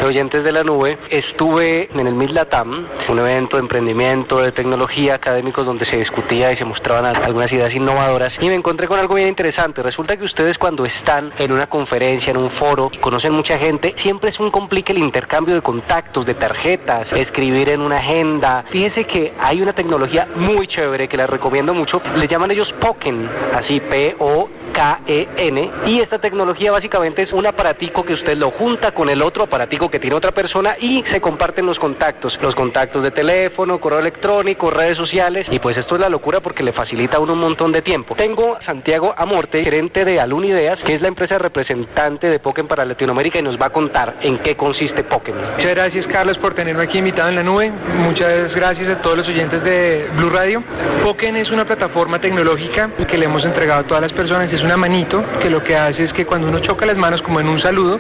[0.07, 5.15] oyentes de la nube, estuve en el Mid Latam, un evento de emprendimiento, de tecnología,
[5.15, 8.99] académicos donde se discutía y se mostraban al- algunas ideas innovadoras y me encontré con
[8.99, 9.83] algo bien interesante.
[9.83, 14.31] Resulta que ustedes cuando están en una conferencia, en un foro, conocen mucha gente, siempre
[14.31, 18.65] es un complique el intercambio de contactos, de tarjetas, escribir en una agenda.
[18.71, 23.29] Fíjese que hay una tecnología muy chévere que la recomiendo mucho, le llaman ellos Poken,
[23.55, 29.09] así P-O K-E-N y esta tecnología básicamente es un aparatico que usted lo junta con
[29.09, 33.11] el otro aparatico que tiene otra persona y se comparten los contactos, los contactos de
[33.11, 37.21] teléfono, correo electrónico, redes sociales y pues esto es la locura porque le facilita a
[37.21, 38.15] uno un montón de tiempo.
[38.17, 42.69] Tengo a Santiago Amorte, gerente de Alun Ideas, que es la empresa representante de Pokémon
[42.69, 45.43] para Latinoamérica y nos va a contar en qué consiste Pokémon.
[45.57, 47.71] Muchas gracias Carlos por tenerme aquí invitado en la nube.
[47.71, 50.63] Muchas gracias a todos los oyentes de Blue Radio.
[51.05, 54.53] Pokémon es una plataforma tecnológica que le hemos entregado a todas las personas.
[54.53, 57.41] Es una manito que lo que hace es que cuando uno choca las manos como
[57.41, 57.99] en un saludo,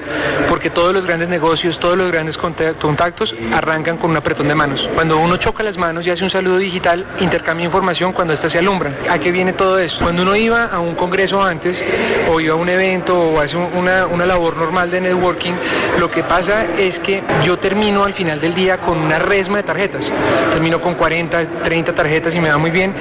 [0.48, 4.54] porque todos los grandes negocios, todos los grandes conta- contactos arrancan con un apretón de
[4.54, 4.80] manos.
[4.94, 8.58] Cuando uno choca las manos y hace un saludo digital, intercambia información cuando ésta se
[8.58, 8.92] alumbra.
[9.10, 9.94] ¿A qué viene todo eso?
[10.02, 11.76] Cuando uno iba a un congreso antes
[12.30, 15.52] o iba a un evento o hace un- una, una labor normal de networking,
[15.98, 19.62] lo que pasa es que yo termino al final del día con una resma de
[19.64, 20.02] tarjetas.
[20.52, 22.94] Termino con 40, 30 tarjetas y me va muy bien.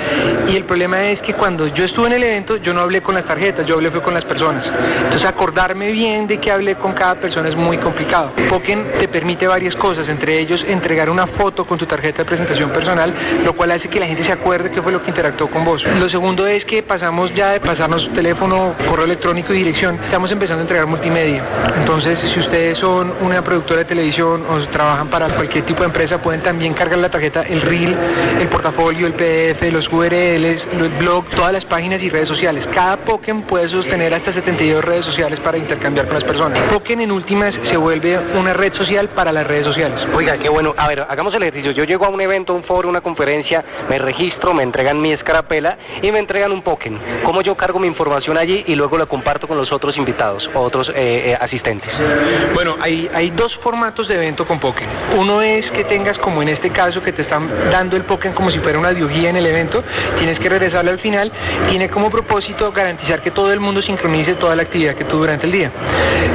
[0.47, 3.15] Y el problema es que cuando yo estuve en el evento, yo no hablé con
[3.15, 4.65] las tarjetas, yo hablé fue con las personas.
[5.03, 8.31] Entonces acordarme bien de que hablé con cada persona es muy complicado.
[8.67, 12.69] Poken te permite varias cosas, entre ellos entregar una foto con tu tarjeta de presentación
[12.69, 15.63] personal, lo cual hace que la gente se acuerde qué fue lo que interactuó con
[15.63, 15.81] vos.
[15.85, 20.59] Lo segundo es que pasamos ya de pasarnos teléfono, correo electrónico y dirección, estamos empezando
[20.59, 21.47] a entregar multimedia.
[21.77, 26.21] Entonces, si ustedes son una productora de televisión o trabajan para cualquier tipo de empresa,
[26.21, 27.97] pueden también cargar la tarjeta, el reel,
[28.41, 32.65] el portafolio, el PDF, los URLs, el blog, todas las páginas y redes sociales.
[32.73, 36.59] Cada Pokémon puede sostener hasta 72 redes sociales para intercambiar con las personas.
[36.73, 40.03] Pokémon en últimas se vuelve una red social para las redes sociales.
[40.15, 40.73] Oiga, qué bueno.
[40.77, 41.71] A ver, hagamos el ejercicio.
[41.71, 45.77] Yo llego a un evento, un foro, una conferencia, me registro, me entregan mi escarapela
[46.01, 47.01] y me entregan un Pokémon.
[47.23, 50.59] ¿Cómo yo cargo mi información allí y luego la comparto con los otros invitados o
[50.59, 51.89] otros eh, eh, asistentes?
[52.53, 55.19] Bueno, hay, hay dos formatos de evento con Pokémon.
[55.19, 58.51] Uno es que tengas, como en este caso, que te están dando el Pokémon como
[58.51, 59.83] si fuera una diogía en el evento,
[60.17, 61.31] tienes que regresarle al final.
[61.67, 65.45] Tiene como propósito garantizar que todo el mundo sincronice toda la actividad que tuvo durante
[65.45, 65.71] el día.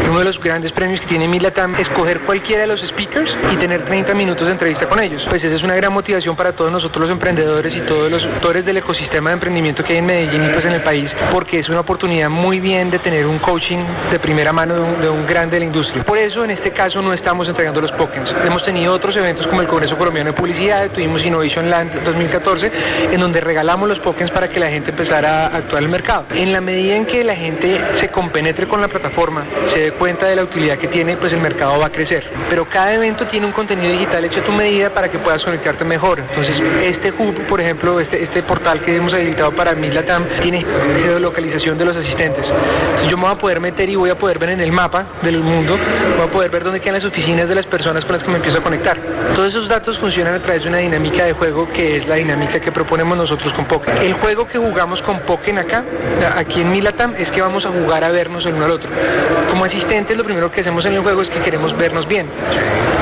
[0.08, 3.56] Uno de los grandes premios que tiene Milatam es coger cualquiera de los speakers y
[3.56, 5.22] tener 30 minutos de entrevista con ellos.
[5.28, 8.64] Pues esa es una gran motivación para todos nosotros los emprendedores y todos los actores
[8.64, 11.68] del ecosistema de emprendimiento que hay en Medellín y pues en el país, porque es
[11.68, 15.26] una oportunidad muy bien de tener un coaching de primera mano de un, de un
[15.26, 16.04] grande de la industria.
[16.04, 18.26] Por eso en este caso no estamos entregando los Pokémon.
[18.44, 22.72] Hemos tenido otros eventos como el Congreso Colombiano de Publicidad, tuvimos Innovation Land 2014,
[23.12, 26.26] en donde regalamos los Pokémon para que la gente empezara a actuar en el mercado.
[26.34, 30.26] En la medida en que la gente se compenetre con la plataforma, se dé cuenta
[30.26, 32.24] de la utilidad que tiene, pues el mercado va crecer.
[32.48, 35.84] Pero cada evento tiene un contenido digital hecho a tu medida para que puedas conectarte
[35.84, 36.20] mejor.
[36.20, 40.64] Entonces, este hub, por ejemplo, este, este portal que hemos habilitado para Milatam, tiene
[41.02, 42.44] geolocalización de los asistentes.
[43.08, 45.40] Yo me voy a poder meter y voy a poder ver en el mapa del
[45.40, 45.78] mundo,
[46.16, 48.36] voy a poder ver dónde quedan las oficinas de las personas con las que me
[48.36, 48.98] empiezo a conectar.
[49.34, 52.58] Todos esos datos funcionan a través de una dinámica de juego que es la dinámica
[52.60, 54.02] que proponemos nosotros con Pokémon.
[54.02, 55.84] El juego que jugamos con Pokémon acá,
[56.36, 58.88] aquí en Milatam, es que vamos a jugar a vernos el uno al otro.
[59.50, 62.30] Como asistentes, lo primero que hacemos en el juego es que queremos vernos bien.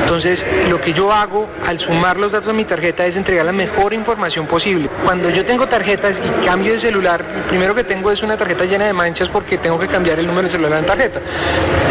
[0.00, 0.38] Entonces,
[0.68, 3.92] lo que yo hago al sumar los datos a mi tarjeta es entregar la mejor
[3.94, 4.90] información posible.
[5.04, 8.64] Cuando yo tengo tarjetas y cambio de celular, lo primero que tengo es una tarjeta
[8.64, 11.20] llena de manchas porque tengo que cambiar el número de celular en tarjeta.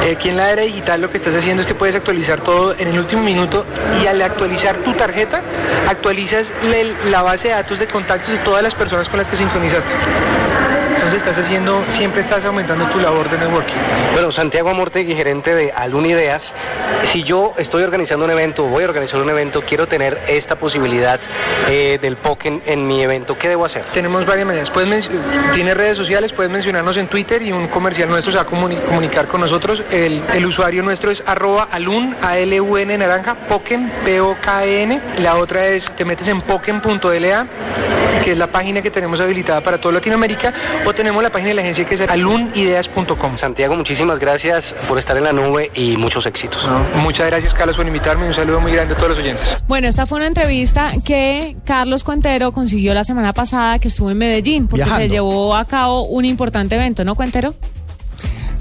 [0.03, 2.75] Eh, aquí en la era digital lo que estás haciendo es que puedes actualizar todo
[2.77, 3.65] en el último minuto
[4.01, 5.41] y al actualizar tu tarjeta,
[5.87, 6.43] actualizas
[7.05, 10.78] la base de datos de contactos de todas las personas con las que sincronizaste.
[10.99, 13.75] Entonces estás haciendo, siempre estás aumentando tu labor de networking.
[14.13, 16.41] Bueno, Santiago Amortegui, gerente de Alun Ideas.
[17.13, 21.17] Si yo estoy organizando un evento, voy a organizar un evento, quiero tener esta posibilidad
[21.69, 23.85] eh, del Pokémon en mi evento, ¿qué debo hacer?
[23.93, 24.69] Tenemos varias maneras.
[24.71, 24.89] Puedes
[25.53, 28.83] tienes redes sociales, puedes mencionarnos en Twitter y un comercial nuestro se va a comuni-
[28.85, 29.81] comunicar con nosotros.
[29.91, 35.01] El, el usuario nuestro es arroba alun, A-L-U-N naranja, Poken, P-O-K-E-N.
[35.19, 37.47] La otra es, te metes en poken.la,
[38.25, 40.53] que es la página que tenemos habilitada para toda Latinoamérica,
[40.89, 43.37] o tenemos la página de la agencia que es alunideas.com.
[43.39, 46.57] Santiago, muchísimas gracias por estar en la nube y muchos éxitos.
[46.95, 49.45] Muchas gracias, Carlos, por invitarme y un saludo muy grande a todos los oyentes.
[49.67, 54.17] Bueno, esta fue una entrevista que Carlos Cuentero consiguió la semana pasada que estuvo en
[54.17, 55.05] Medellín, porque Viajando.
[55.05, 57.53] se llevó a cabo un importante evento, ¿no, Cuentero?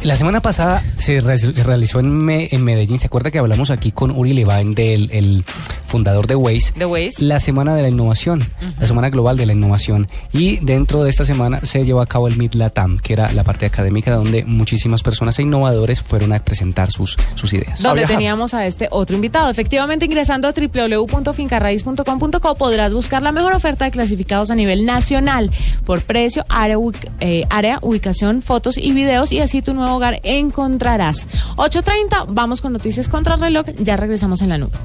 [0.04, 3.70] La semana pasada se, re- se realizó en, Me- en Medellín, ¿se acuerda que hablamos
[3.70, 5.44] aquí con Uri Levine, del el
[5.88, 6.72] fundador de Waze?
[6.76, 7.24] De Waze.
[7.24, 8.40] La Semana de la Innovación,
[8.78, 10.06] la Semana Global de la Innovación.
[10.32, 13.42] Y dentro de esta semana se llevó a cabo el Mid Latam, que era la
[13.42, 17.82] parte académica donde muchísimas personas e innovadores fueron a presentar sus, sus ideas.
[17.82, 19.50] Donde teníamos a este otro invitado.
[19.50, 25.50] Efectivamente, ingresando a www.fincarraiz.com.co podrás buscar la mejor oferta de clasificados a nivel nacional
[25.84, 30.20] por precio, área, ubic- eh, área, ubicación, fotos y videos y así tu nuevo hogar
[30.22, 31.27] encontrarás.
[31.57, 34.77] 8.30, vamos con noticias contra reloj, ya regresamos en la nube.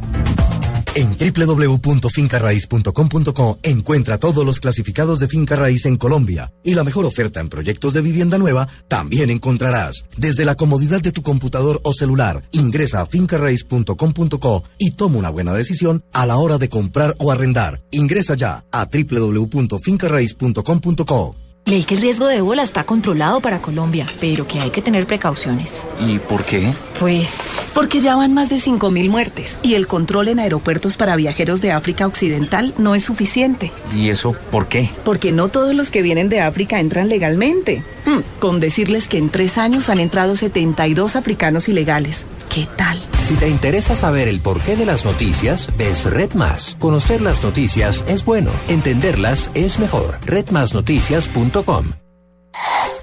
[0.95, 7.39] En www.fincarraiz.com.co encuentra todos los clasificados de finca raíz en Colombia y la mejor oferta
[7.39, 10.03] en proyectos de vivienda nueva también encontrarás.
[10.17, 15.53] Desde la comodidad de tu computador o celular, ingresa a fincarraiz.com.co y toma una buena
[15.53, 17.81] decisión a la hora de comprar o arrendar.
[17.89, 21.35] Ingresa ya a www.fincarraiz.com.co.
[21.65, 25.07] Leí que el riesgo de ébola está controlado para Colombia, pero que hay que tener
[25.07, 25.87] precauciones.
[25.97, 26.73] ¿Y por qué?
[26.99, 31.61] Pues porque ya van más de 5.000 muertes y el control en aeropuertos para viajeros
[31.61, 33.71] de África Occidental no es suficiente.
[33.95, 34.89] ¿Y eso por qué?
[35.05, 37.81] Porque no todos los que vienen de África entran legalmente.
[38.05, 42.27] Mm, con decirles que en tres años han entrado 72 africanos ilegales.
[42.53, 43.01] ¿Qué tal?
[43.19, 46.75] Si te interesa saber el porqué de las noticias, ves Red Más.
[46.77, 50.19] Conocer las noticias es bueno, entenderlas es mejor.
[50.23, 51.93] redmasnoticias.com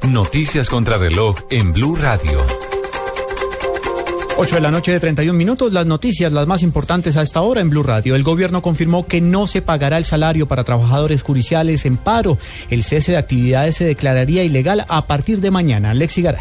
[0.08, 2.38] Noticias contra reloj en Blue Radio.
[4.42, 7.61] 8 de la noche de 31 minutos, las noticias, las más importantes a esta hora
[7.61, 8.16] en Blue Radio.
[8.16, 12.38] El gobierno confirmó que no se pagará el salario para trabajadores judiciales en paro.
[12.70, 15.92] El cese de actividades se declararía ilegal a partir de mañana.
[15.92, 16.40] Lexi Garay.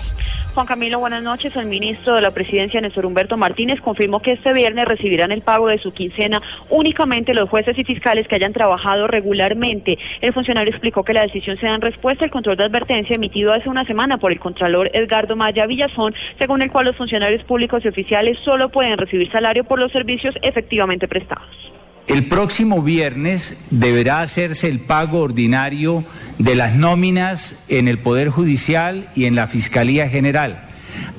[0.56, 1.56] Juan Camilo, buenas noches.
[1.56, 5.68] El ministro de la Presidencia, Néstor Humberto Martínez, confirmó que este viernes recibirán el pago
[5.68, 9.98] de su quincena únicamente los jueces y fiscales que hayan trabajado regularmente.
[10.22, 13.54] El funcionario explicó que la decisión se da en respuesta al control de advertencia emitido
[13.54, 17.84] hace una semana por el Contralor Edgardo Maya Villazón, según el cual los funcionarios públicos
[17.86, 21.74] y oficiales solo pueden recibir salario por los servicios efectivamente prestados.
[22.08, 26.04] El próximo viernes deberá hacerse el pago ordinario
[26.40, 30.64] de las nóminas en el Poder Judicial y en la Fiscalía General.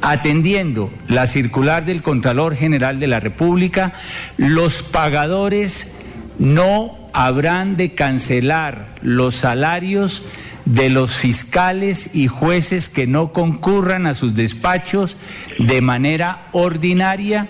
[0.03, 3.93] Atendiendo la circular del Contralor General de la República,
[4.37, 6.05] los pagadores
[6.41, 10.27] no habrán de cancelar los salarios
[10.65, 15.17] de los fiscales y jueces que no concurran a sus despachos
[15.59, 17.49] de manera ordinaria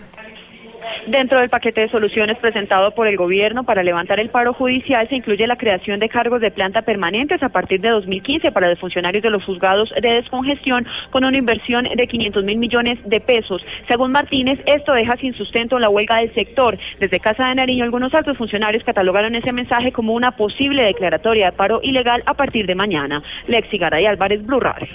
[1.11, 5.17] Dentro del paquete de soluciones presentado por el gobierno para levantar el paro judicial se
[5.17, 9.21] incluye la creación de cargos de planta permanentes a partir de 2015 para los funcionarios
[9.25, 13.61] de los juzgados de descongestión con una inversión de 500 mil millones de pesos.
[13.89, 16.79] Según Martínez, esto deja sin sustento la huelga del sector.
[17.01, 21.57] Desde Casa de Nariño, algunos altos funcionarios catalogaron ese mensaje como una posible declaratoria de
[21.57, 23.21] paro ilegal a partir de mañana.
[23.49, 24.87] Lexi Garay Álvarez, Blue Radio.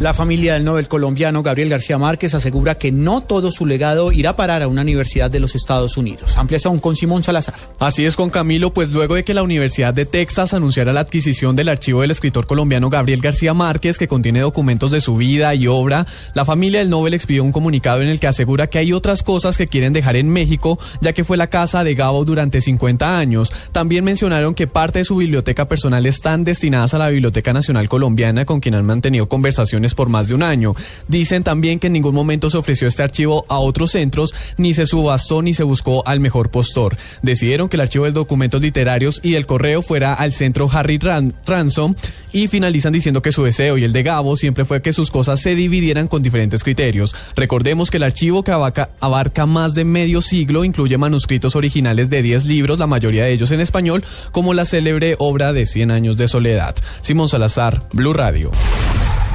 [0.00, 4.30] La familia del Nobel colombiano Gabriel García Márquez asegura que no todo su legado irá
[4.30, 6.38] a parar a una universidad de los Estados Unidos.
[6.38, 7.56] Amplias aún con Simón Salazar.
[7.80, 11.56] Así es con Camilo, pues luego de que la Universidad de Texas anunciara la adquisición
[11.56, 15.66] del archivo del escritor colombiano Gabriel García Márquez, que contiene documentos de su vida y
[15.66, 19.24] obra, la familia del Nobel expidió un comunicado en el que asegura que hay otras
[19.24, 23.18] cosas que quieren dejar en México, ya que fue la casa de Gabo durante 50
[23.18, 23.52] años.
[23.72, 28.44] También mencionaron que parte de su biblioteca personal están destinadas a la Biblioteca Nacional Colombiana,
[28.44, 30.74] con quien han mantenido conversaciones por más de un año.
[31.06, 34.86] Dicen también que en ningún momento se ofreció este archivo a otros centros, ni se
[34.86, 36.96] subastó ni se buscó al mejor postor.
[37.22, 41.94] Decidieron que el archivo de documentos literarios y el correo fuera al centro Harry Ransom
[42.32, 45.40] y finalizan diciendo que su deseo y el de Gabo siempre fue que sus cosas
[45.40, 47.14] se dividieran con diferentes criterios.
[47.36, 52.22] Recordemos que el archivo que abarca, abarca más de medio siglo incluye manuscritos originales de
[52.22, 56.16] 10 libros, la mayoría de ellos en español, como la célebre obra de 100 años
[56.16, 56.74] de soledad.
[57.00, 58.50] Simón Salazar, Blue Radio.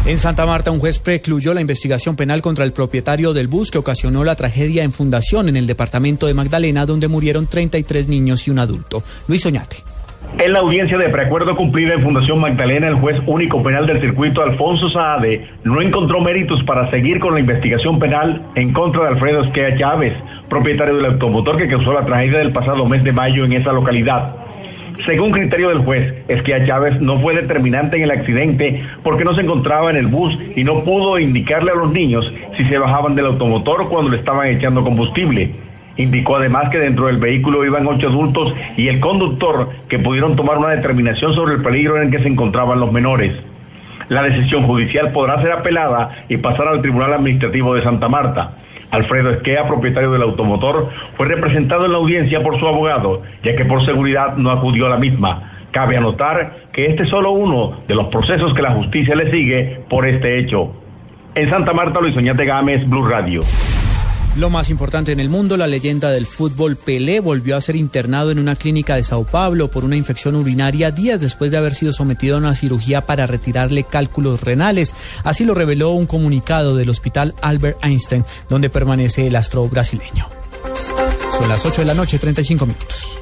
[0.06, 3.78] En Santa Marta, un juez precluyó la investigación penal contra el propietario del bus que
[3.78, 8.52] ocasionó la tragedia en Fundación en el departamento de Magdalena, donde murieron 33 niños y
[8.52, 9.02] un adulto.
[9.30, 9.78] Luis Oñate.
[10.40, 14.44] En la audiencia de preacuerdo cumplida en Fundación Magdalena, el juez único penal del circuito,
[14.44, 19.44] Alfonso Saade, no encontró méritos para seguir con la investigación penal en contra de Alfredo
[19.46, 20.14] Esquea Chávez,
[20.50, 24.43] propietario del automotor que causó la tragedia del pasado mes de mayo en esa localidad.
[25.06, 29.42] Según criterio del juez, Esquia Chávez no fue determinante en el accidente porque no se
[29.42, 33.26] encontraba en el bus y no pudo indicarle a los niños si se bajaban del
[33.26, 35.52] automotor cuando le estaban echando combustible.
[35.98, 40.58] Indicó además que dentro del vehículo iban ocho adultos y el conductor que pudieron tomar
[40.58, 43.34] una determinación sobre el peligro en el que se encontraban los menores.
[44.08, 48.54] La decisión judicial podrá ser apelada y pasar al Tribunal Administrativo de Santa Marta.
[48.94, 53.66] Alfredo Esquea, propietario del automotor, fue representado en la audiencia por su abogado, ya que
[53.66, 55.52] por seguridad no acudió a la misma.
[55.72, 59.82] Cabe anotar que este es solo uno de los procesos que la justicia le sigue
[59.90, 60.72] por este hecho.
[61.34, 63.42] En Santa Marta, Luis Oñate Gámez, Blue Radio.
[64.36, 68.32] Lo más importante en el mundo, la leyenda del fútbol Pelé volvió a ser internado
[68.32, 71.94] en una clínica de Sao Paulo por una infección urinaria días después de haber sido
[71.94, 74.96] sometido a una cirugía para retirarle cálculos renales.
[75.24, 80.28] Así lo reveló un comunicado del hospital Albert Einstein, donde permanece el astro brasileño.
[81.38, 83.20] Son las 8 de la noche, 35 minutos.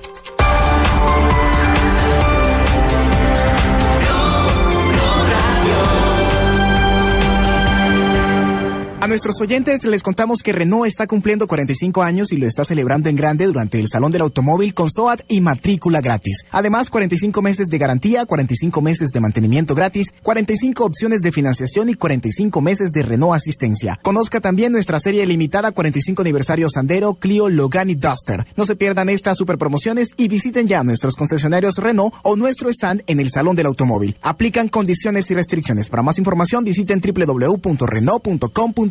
[9.07, 13.15] Nuestros oyentes les contamos que Renault está cumpliendo 45 años y lo está celebrando en
[13.15, 16.45] grande durante el Salón del Automóvil con SOAT y matrícula gratis.
[16.51, 21.95] Además, 45 meses de garantía, 45 meses de mantenimiento gratis, 45 opciones de financiación y
[21.95, 23.97] 45 meses de Renault asistencia.
[24.03, 28.45] Conozca también nuestra serie limitada 45 aniversario Sandero, Clio, Logan y Duster.
[28.55, 33.01] No se pierdan estas super promociones y visiten ya nuestros concesionarios Renault o nuestro stand
[33.07, 34.15] en el Salón del Automóvil.
[34.21, 35.89] Aplican condiciones y restricciones.
[35.89, 38.90] Para más información visiten www.renault.com.co.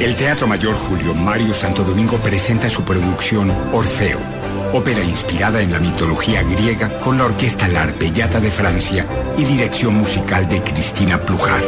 [0.00, 4.18] El Teatro Mayor Julio Mario Santo Domingo presenta su producción Orfeo,
[4.72, 9.06] ópera inspirada en la mitología griega con la orquesta La Arpellata de Francia
[9.36, 11.62] y dirección musical de Cristina Plujar.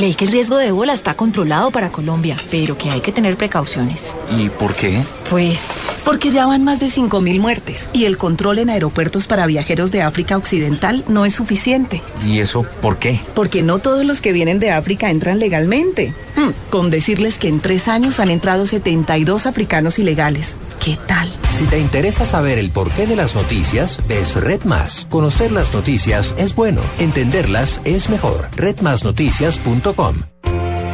[0.00, 3.36] Leí que el riesgo de ébola está controlado para Colombia, pero que hay que tener
[3.36, 4.16] precauciones.
[4.34, 5.04] ¿Y por qué?
[5.28, 9.90] Pues Porque ya van más de 5.000 muertes y el control en aeropuertos para viajeros
[9.90, 12.00] de África Occidental no es suficiente.
[12.26, 13.20] ¿Y eso por qué?
[13.34, 16.14] Porque no todos los que vienen de África entran legalmente.
[16.34, 20.56] Mm, Con decirles que en tres años han entrado 72 africanos ilegales.
[20.82, 21.30] ¿Qué tal?
[21.50, 25.06] Si te interesa saber el porqué de las noticias, ves Red Más.
[25.10, 28.48] Conocer las noticias es bueno, entenderlas es mejor.
[28.56, 30.16] Redmasnoticias.com.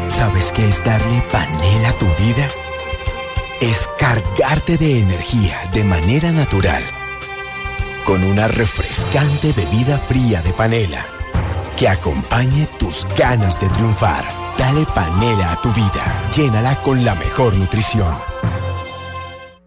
[0.09, 2.49] ¿Sabes qué es darle panela a tu vida?
[3.61, 6.83] Es cargarte de energía de manera natural.
[8.05, 11.07] Con una refrescante bebida fría de panela
[11.77, 14.25] que acompañe tus ganas de triunfar.
[14.59, 16.31] Dale panela a tu vida.
[16.35, 18.36] Llénala con la mejor nutrición.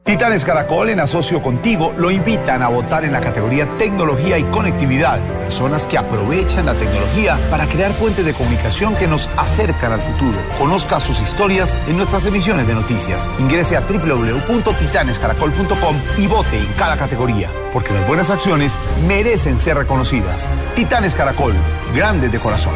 [0.09, 5.19] Titanes Caracol, en asocio contigo, lo invitan a votar en la categoría Tecnología y Conectividad.
[5.37, 10.39] Personas que aprovechan la tecnología para crear puentes de comunicación que nos acercan al futuro.
[10.57, 13.29] Conozca sus historias en nuestras emisiones de noticias.
[13.37, 18.75] Ingrese a www.titanescaracol.com y vote en cada categoría, porque las buenas acciones
[19.07, 20.49] merecen ser reconocidas.
[20.75, 21.53] Titanes Caracol,
[21.93, 22.73] grandes de corazón.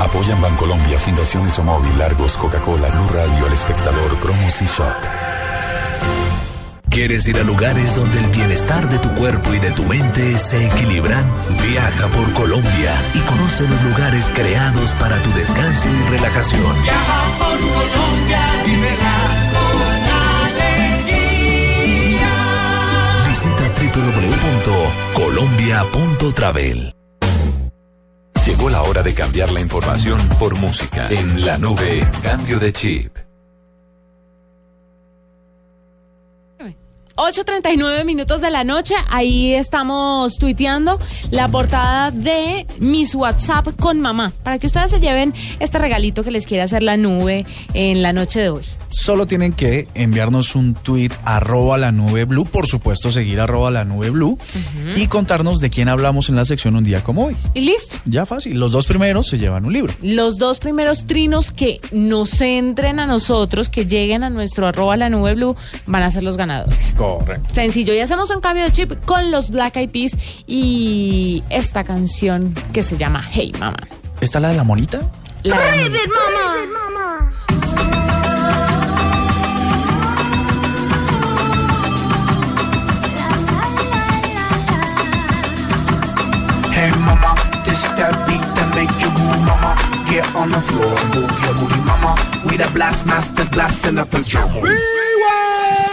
[0.00, 5.31] Apoyan Bancolombia, Fundación Isomóvil, Largos, Coca-Cola, Blue Radio, El Espectador, Promos y Shock.
[6.92, 10.66] ¿Quieres ir a lugares donde el bienestar de tu cuerpo y de tu mente se
[10.66, 11.24] equilibran?
[11.62, 16.82] Viaja por Colombia y conoce los lugares creados para tu descanso y relajación.
[16.82, 18.40] Viaja por Colombia,
[23.30, 23.72] Visita
[25.14, 26.94] www.colombia.travel.
[28.44, 31.08] Llegó la hora de cambiar la información por música.
[31.08, 33.16] En la nube, cambio de chip.
[37.16, 40.98] 8.39 minutos de la noche, ahí estamos tuiteando
[41.30, 46.30] la portada de Mis WhatsApp con mamá, para que ustedes se lleven este regalito que
[46.30, 47.44] les quiere hacer la nube
[47.74, 48.64] en la noche de hoy.
[48.88, 53.84] Solo tienen que enviarnos un tweet arroba la nube blue, por supuesto seguir arroba la
[53.84, 54.38] nube blue
[54.96, 57.36] y contarnos de quién hablamos en la sección un día como hoy.
[57.54, 57.96] Y listo.
[58.04, 59.94] Ya fácil, los dos primeros se llevan un libro.
[60.02, 65.08] Los dos primeros trinos que nos entren a nosotros, que lleguen a nuestro arroba la
[65.08, 65.56] nube blue,
[65.86, 66.94] van a ser los ganadores.
[67.02, 67.52] Correcto.
[67.52, 70.12] Sencillo, y hacemos un cambio de chip con los Black Eyed Peas
[70.46, 73.88] y esta canción que se llama Hey Mama.
[74.20, 75.00] ¿Está la de la monita?
[75.42, 75.98] La de monita.
[86.72, 87.34] Hey mama,
[87.64, 89.74] this that beat that make you move, mama.
[90.08, 92.14] Get on the floor, move your booty, mama.
[92.46, 94.54] We the blast masters, blasting up the drum.
[94.54, 95.91] Rewind.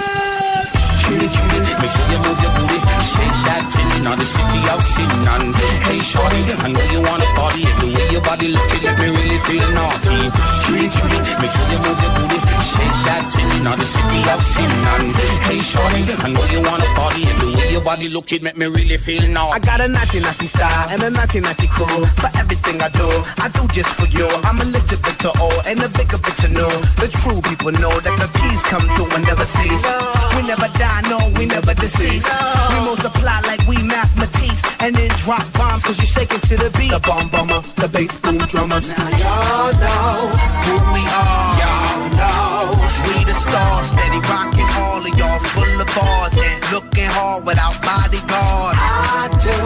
[1.09, 2.79] Cutie, cutie, make sure you move your booty.
[3.09, 5.41] Shake that titty, now the city on.
[5.89, 7.65] Hey shorty, I know you wanna party.
[7.81, 10.29] The way your body looking, let me really feel naughty.
[10.69, 12.48] Cutie, cutie, make sure you move your booty.
[12.59, 13.23] Shake that
[13.63, 14.71] now or the city of sin.
[14.93, 15.15] And
[15.47, 18.57] hey, shorty, I know you wanna party, and the way your body look, it make
[18.57, 19.49] me really feel now.
[19.49, 22.05] I got a naughty naughty style and a naughty naughty crew.
[22.21, 23.07] For everything I do,
[23.43, 24.27] I do just for you.
[24.47, 26.71] I'm a little bit to old and a bigger bit to know.
[27.01, 29.85] The true people know that the peace come through and never cease.
[30.35, 32.25] We never die, no, we never decease.
[32.71, 36.91] We multiply like we mathematics and then drop bombs cause you're shaking to the beat.
[36.91, 38.87] The bomb bomber, the bass boom drummers.
[38.89, 40.31] Now y'all know
[40.65, 41.53] who we are.
[41.61, 42.73] Y'all know
[43.07, 48.79] we the stars, steady rocking all of y'all's boulevards and looking hard without bodyguards.
[48.79, 49.57] I do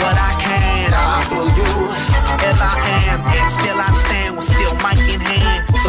[0.00, 0.90] what I can.
[1.34, 1.74] W
[2.44, 2.74] L I
[3.08, 5.03] am, and still I stand with still mic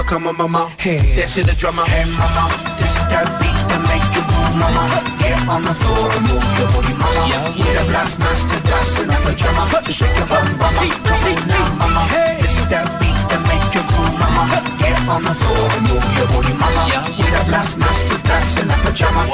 [0.05, 0.25] in hand.
[0.25, 1.83] Come on, mama, hey, that's it, the drummer.
[1.85, 2.49] Hey, mama,
[2.79, 5.01] this that beat that make you move, mama.
[5.19, 7.21] Get on the floor and move your booty, mama.
[7.29, 7.81] Yeah, yeah.
[7.81, 9.65] The blast master dancing up the drummer.
[9.81, 10.81] To shake your bum, mama.
[11.05, 12.01] Come on now, mama.
[12.13, 14.61] Hey, this that beat that make you groove, mama.
[14.79, 16.81] Get on the floor and move your booty, mama.
[16.89, 17.31] Yeah, yeah.
[17.39, 19.25] The blast master dancing up the drummer.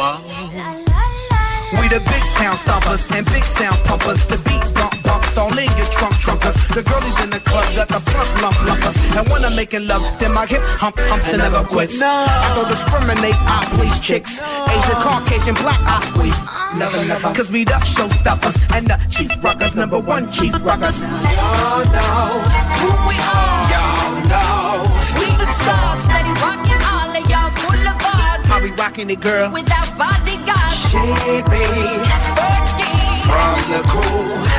[1.80, 4.28] We the big town stompers and big sound pumpers.
[4.28, 4.51] The beat
[4.82, 6.58] bump bumps all in your trunk trunkers.
[6.74, 8.98] The girlies in the club got the plump lump lumpers.
[9.18, 12.02] And when I'm making love, then my hip hump humps and never quits.
[12.02, 14.42] I don't discriminate, I please chicks.
[14.42, 16.40] Asian, Caucasian, black, I squeeze.
[16.82, 17.30] Never, never.
[17.38, 20.98] Cause we the showstoppers and the cheap rockers, number one cheap rockers.
[21.02, 22.26] Y'all know
[22.82, 23.62] who we are.
[23.74, 24.82] Y'all know
[25.22, 28.44] We the stars, steady rocking all of y'all's boulevards.
[28.50, 29.52] how we rocking it, girl.
[29.52, 30.78] Without bodyguards.
[30.90, 31.86] Shit, baby.
[32.36, 32.90] Fergie.
[33.30, 34.51] From the cool.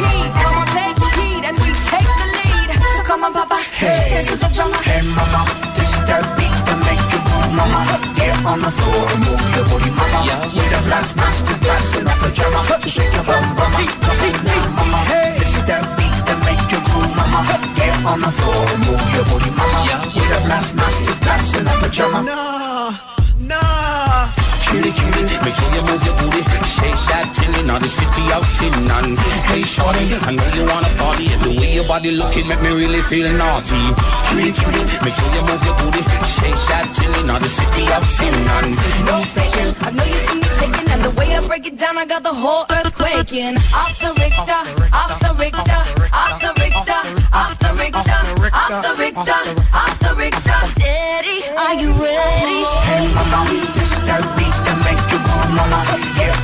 [0.00, 2.68] BEP, come on, take heed as we take the lead.
[2.96, 4.10] So come on, Papa, Hey.
[4.12, 4.80] dance to the drummer.
[4.88, 5.40] Hey mama,
[5.76, 7.80] this that beat that make you move, mama.
[8.16, 10.20] Get on the floor and move your booty, mama.
[10.54, 12.62] We the blast master blasting up the drummer.
[12.82, 13.82] To shake your bum, mama.
[14.04, 14.98] Come on now, mama.
[15.38, 17.40] This that beat that make you groove, mama.
[17.78, 19.80] Get on the floor and move your booty, mama.
[20.14, 22.22] We the blast master blasting up the drummer.
[22.22, 22.90] Nah,
[23.50, 24.41] nah.
[24.66, 26.42] Cutie, cutie, make sure you move your booty.
[26.74, 28.72] Shake that tilly, now the city of sin.
[28.72, 31.26] And hey, shorty, I know you wanna party.
[31.44, 33.82] The way your body looking make me really feel naughty.
[34.28, 36.02] Cutie, cutie, make sure you move your booty.
[36.36, 38.34] Shake that tilly, now the city of sin.
[38.56, 38.70] And
[39.06, 41.98] No faking, I know you see me shaking, and the way I break it down,
[41.98, 43.56] I got the whole earth quaking.
[43.76, 45.80] Off the Richter, off the Richter,
[46.12, 47.00] off the Richter,
[47.32, 48.20] off the Richter,
[48.52, 49.40] off the Richter,
[49.74, 50.81] off the Richter.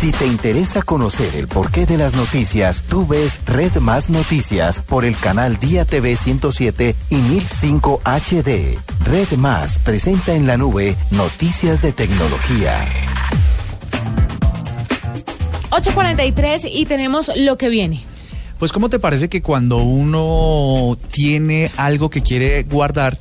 [0.00, 5.04] Si te interesa conocer el porqué de las noticias, tú ves Red Más Noticias por
[5.04, 8.78] el canal Día TV 107 y 1005 HD.
[9.04, 12.86] Red Más presenta en la nube noticias de tecnología.
[15.68, 18.02] 8.43 y tenemos lo que viene.
[18.58, 23.18] Pues ¿cómo te parece que cuando uno tiene algo que quiere guardar,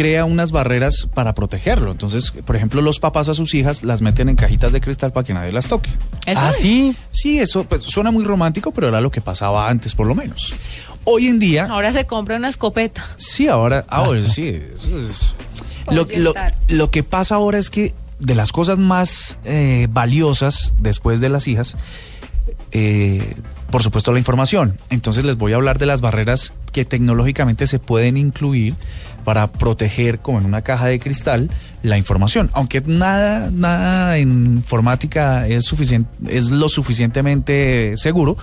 [0.00, 1.90] crea unas barreras para protegerlo?
[1.92, 5.26] Entonces, por ejemplo, los papás a sus hijas las meten en cajitas de cristal para
[5.26, 5.90] que nadie las toque.
[6.26, 6.56] ¿Eso ¿Ah, es?
[6.56, 6.96] sí?
[7.10, 10.54] Sí, eso pues, suena muy romántico, pero era lo que pasaba antes, por lo menos.
[11.04, 11.66] Hoy en día...
[11.70, 13.04] Ahora se compra una escopeta.
[13.16, 14.48] Sí, ahora, ahora sí.
[14.74, 15.34] eso es-
[15.90, 16.34] Lo, lo-
[16.68, 21.48] lo que pasa ahora es que de las cosas más eh, valiosas después de las
[21.48, 21.76] hijas,
[22.72, 23.34] eh,
[23.70, 24.78] por supuesto la información.
[24.90, 28.74] Entonces les voy a hablar de las barreras que tecnológicamente se pueden incluir
[29.24, 31.50] para proteger, como en una caja de cristal,
[31.82, 32.50] la información.
[32.52, 38.36] Aunque nada, nada en informática es suficiente, es lo suficientemente seguro.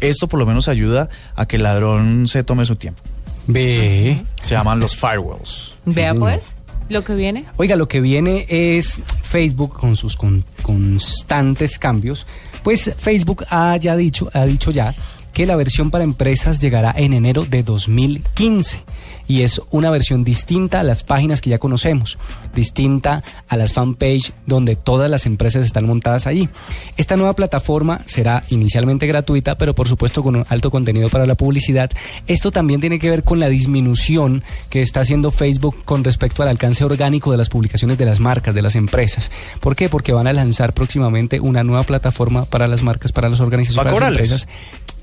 [0.00, 3.00] Esto por lo menos ayuda a que el ladrón se tome su tiempo.
[3.46, 4.22] Ve.
[4.42, 5.72] Se llaman los firewalls.
[5.84, 6.18] Vea señor.
[6.20, 6.44] pues,
[6.88, 7.44] lo que viene.
[7.56, 12.26] Oiga, lo que viene es Facebook con sus con- constantes cambios.
[12.62, 14.94] Pues Facebook ha ya dicho, ha dicho ya
[15.32, 18.84] que la versión para empresas llegará en enero de 2015
[19.28, 22.18] y es una versión distinta a las páginas que ya conocemos,
[22.54, 26.48] distinta a las fanpage donde todas las empresas están montadas allí.
[26.96, 31.34] Esta nueva plataforma será inicialmente gratuita, pero por supuesto con un alto contenido para la
[31.34, 31.90] publicidad.
[32.26, 36.48] Esto también tiene que ver con la disminución que está haciendo Facebook con respecto al
[36.48, 39.30] alcance orgánico de las publicaciones de las marcas, de las empresas.
[39.60, 39.88] ¿Por qué?
[39.88, 43.90] Porque van a lanzar próximamente una nueva plataforma para las marcas, para las organizaciones, ¿Va
[43.90, 44.48] a para las empresas.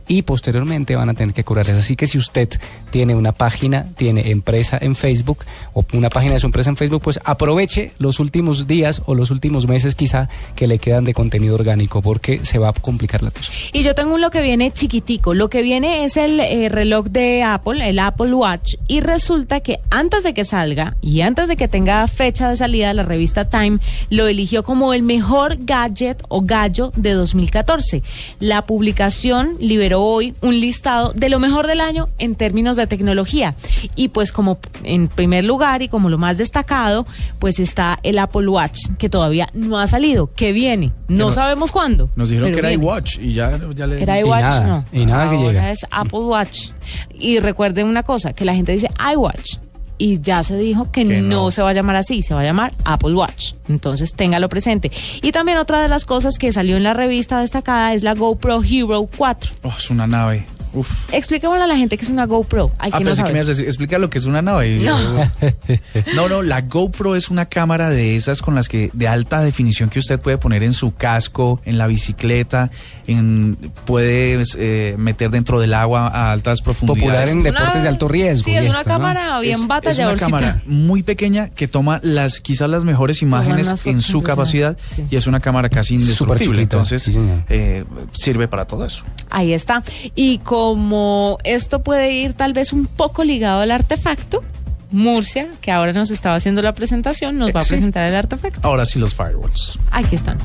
[0.10, 1.78] Y posteriormente van a tener que cobrarles.
[1.78, 2.50] Así que si usted
[2.90, 7.02] tiene una página, tiene empresa en Facebook o una página de su empresa en Facebook,
[7.04, 11.54] pues aproveche los últimos días o los últimos meses quizá que le quedan de contenido
[11.54, 13.52] orgánico porque se va a complicar la cosa.
[13.72, 15.36] Y yo tengo un lo que viene chiquitico.
[15.36, 18.76] Lo que viene es el eh, reloj de Apple, el Apple Watch.
[18.88, 22.92] Y resulta que antes de que salga y antes de que tenga fecha de salida,
[22.96, 23.78] la revista Time
[24.10, 28.02] lo eligió como el mejor gadget o gallo de 2014.
[28.40, 33.56] La publicación liberó hoy un listado de lo mejor del año en términos de tecnología.
[33.96, 37.06] Y pues como en primer lugar y como lo más destacado,
[37.40, 40.92] pues está el Apple Watch, que todavía no ha salido, que viene.
[41.08, 42.10] No, no- sabemos cuándo.
[42.16, 42.84] Nos dijeron que era viene.
[42.84, 44.02] iWatch y ya, ya le...
[44.02, 44.86] Era iWatch, no.
[44.92, 45.72] y nada que Ahora llega.
[45.72, 46.70] es Apple Watch.
[47.14, 49.58] Y recuerden una cosa, que la gente dice iWatch.
[50.02, 51.44] Y ya se dijo que, Que no.
[51.44, 51.52] no.
[51.52, 53.54] se va a llamar así, se va a llamar Apple Watch.
[53.68, 54.90] Entonces téngalo presente.
[55.22, 58.64] Y también otra de las cosas que salió en la revista destacada es la GoPro
[58.64, 59.52] Hero 4.
[59.64, 60.46] Oh, es una nave.
[60.74, 61.12] Uf.
[61.14, 62.72] Expliquémosle a la gente que es una GoPro.
[62.78, 63.30] Ah, que no pensé que sabe.
[63.34, 64.80] me ibas a decir, explica lo que es una nave.
[64.80, 64.98] No.
[66.16, 69.90] no, no, la GoPro es una cámara de esas con las que de alta definición
[69.90, 72.70] que usted puede poner en su casco, en la bicicleta,
[73.08, 77.02] en puede eh, meter dentro del agua a altas profundidades.
[77.04, 78.46] Popular en deportes de alto riesgo.
[78.46, 78.96] Sí, y es una esto, ¿no?
[78.96, 79.60] cámara bien Es-
[79.90, 84.78] es, una cámara muy pequeña que toma las quizás las mejores imágenes en su capacidad
[85.10, 86.62] y es una cámara casi indestructible.
[86.62, 87.18] Entonces sí,
[87.50, 89.04] eh, sirve para todo eso.
[89.30, 89.84] Ahí está.
[90.16, 94.44] Y como esto puede ir tal vez un poco ligado al artefacto,
[94.92, 97.70] Murcia, que ahora nos estaba haciendo la presentación, nos va a Sí.
[97.70, 98.60] presentar el artefacto.
[98.68, 99.80] Ahora sí los firewalls.
[99.92, 100.38] Aquí están.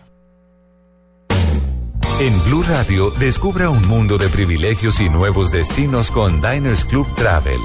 [2.20, 7.62] En Blue Radio, descubra un mundo de privilegios y nuevos destinos con Diners Club Travel.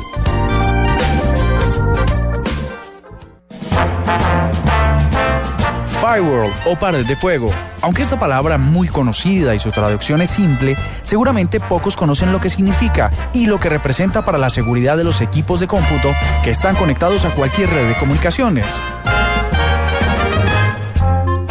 [6.01, 7.51] Fireworld o pared de fuego.
[7.81, 12.51] Aunque esta palabra muy conocida y su traducción es simple, seguramente pocos conocen lo que
[12.51, 16.13] significa y lo que representa para la seguridad de los equipos de cómputo
[16.45, 18.81] que están conectados a cualquier red de comunicaciones.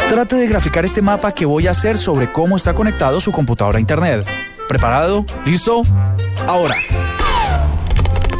[0.08, 3.76] Trate de graficar este mapa que voy a hacer sobre cómo está conectado su computadora
[3.76, 4.26] a Internet.
[4.66, 5.26] ¿Preparado?
[5.44, 5.82] ¿Listo?
[6.46, 6.76] Ahora.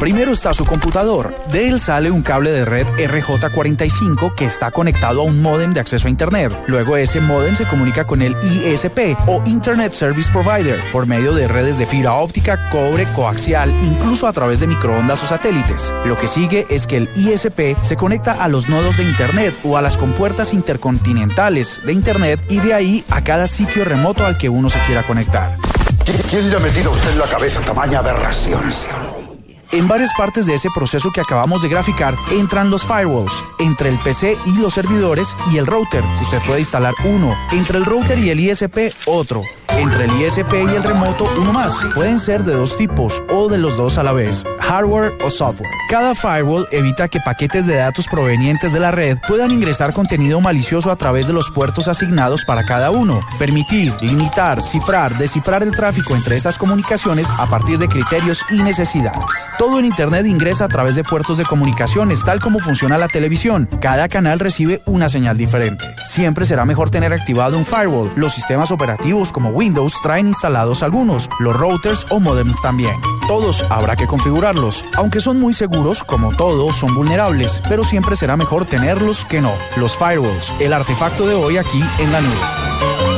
[0.01, 1.35] Primero está su computador.
[1.51, 5.81] De él sale un cable de red RJ45 que está conectado a un módem de
[5.81, 6.57] acceso a Internet.
[6.69, 11.49] Luego ese módem se comunica con el ISP o Internet Service Provider por medio de
[11.49, 15.93] redes de fibra óptica, cobre, coaxial, incluso a través de microondas o satélites.
[16.05, 19.77] Lo que sigue es que el ISP se conecta a los nodos de Internet o
[19.77, 24.49] a las compuertas intercontinentales de Internet y de ahí a cada sitio remoto al que
[24.49, 25.57] uno se quiera conectar.
[26.31, 28.63] ¿Quién le ha metido a usted en la cabeza tamaña aberración?
[29.71, 33.99] En varias partes de ese proceso que acabamos de graficar entran los firewalls, entre el
[33.99, 36.03] PC y los servidores y el router.
[36.23, 39.43] Usted puede instalar uno, entre el router y el ISP otro,
[39.77, 41.85] entre el ISP y el remoto uno más.
[41.95, 45.71] Pueden ser de dos tipos o de los dos a la vez, hardware o software.
[45.91, 50.91] Cada firewall evita que paquetes de datos provenientes de la red puedan ingresar contenido malicioso
[50.91, 53.21] a través de los puertos asignados para cada uno.
[53.39, 59.25] Permitir, limitar, cifrar, descifrar el tráfico entre esas comunicaciones a partir de criterios y necesidades.
[59.59, 63.69] Todo en Internet ingresa a través de puertos de comunicaciones, tal como funciona la televisión.
[63.81, 65.85] Cada canal recibe una señal diferente.
[66.07, 68.11] Siempre será mejor tener activado un firewall.
[68.15, 72.95] Los sistemas operativos como Windows traen instalados algunos, los routers o modems también.
[73.27, 74.85] Todos habrá que configurarlos.
[74.97, 79.53] Aunque son muy seguros, como todos, son vulnerables, pero siempre será mejor tenerlos que no.
[79.77, 83.18] Los firewalls, el artefacto de hoy aquí en la nube.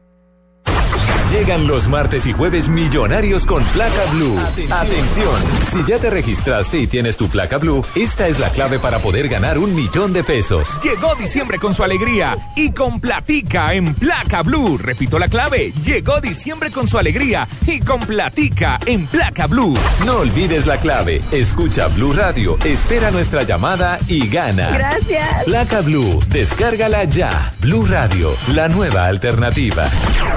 [1.31, 4.37] Llegan los martes y jueves millonarios con placa blue.
[4.69, 5.33] Atención.
[5.71, 9.29] Si ya te registraste y tienes tu placa blue, esta es la clave para poder
[9.29, 10.77] ganar un millón de pesos.
[10.83, 14.77] Llegó diciembre con su alegría y con platica en placa blue.
[14.77, 15.71] Repito la clave.
[15.85, 19.73] Llegó diciembre con su alegría y con platica en placa blue.
[20.05, 21.21] No olvides la clave.
[21.31, 24.69] Escucha Blue Radio, espera nuestra llamada y gana.
[24.71, 25.45] Gracias.
[25.45, 27.53] Placa Blue, descárgala ya.
[27.61, 29.89] Blue Radio, la nueva alternativa.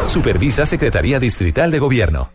[0.07, 2.31] Supervisa Secretaría Distrital de Gobierno.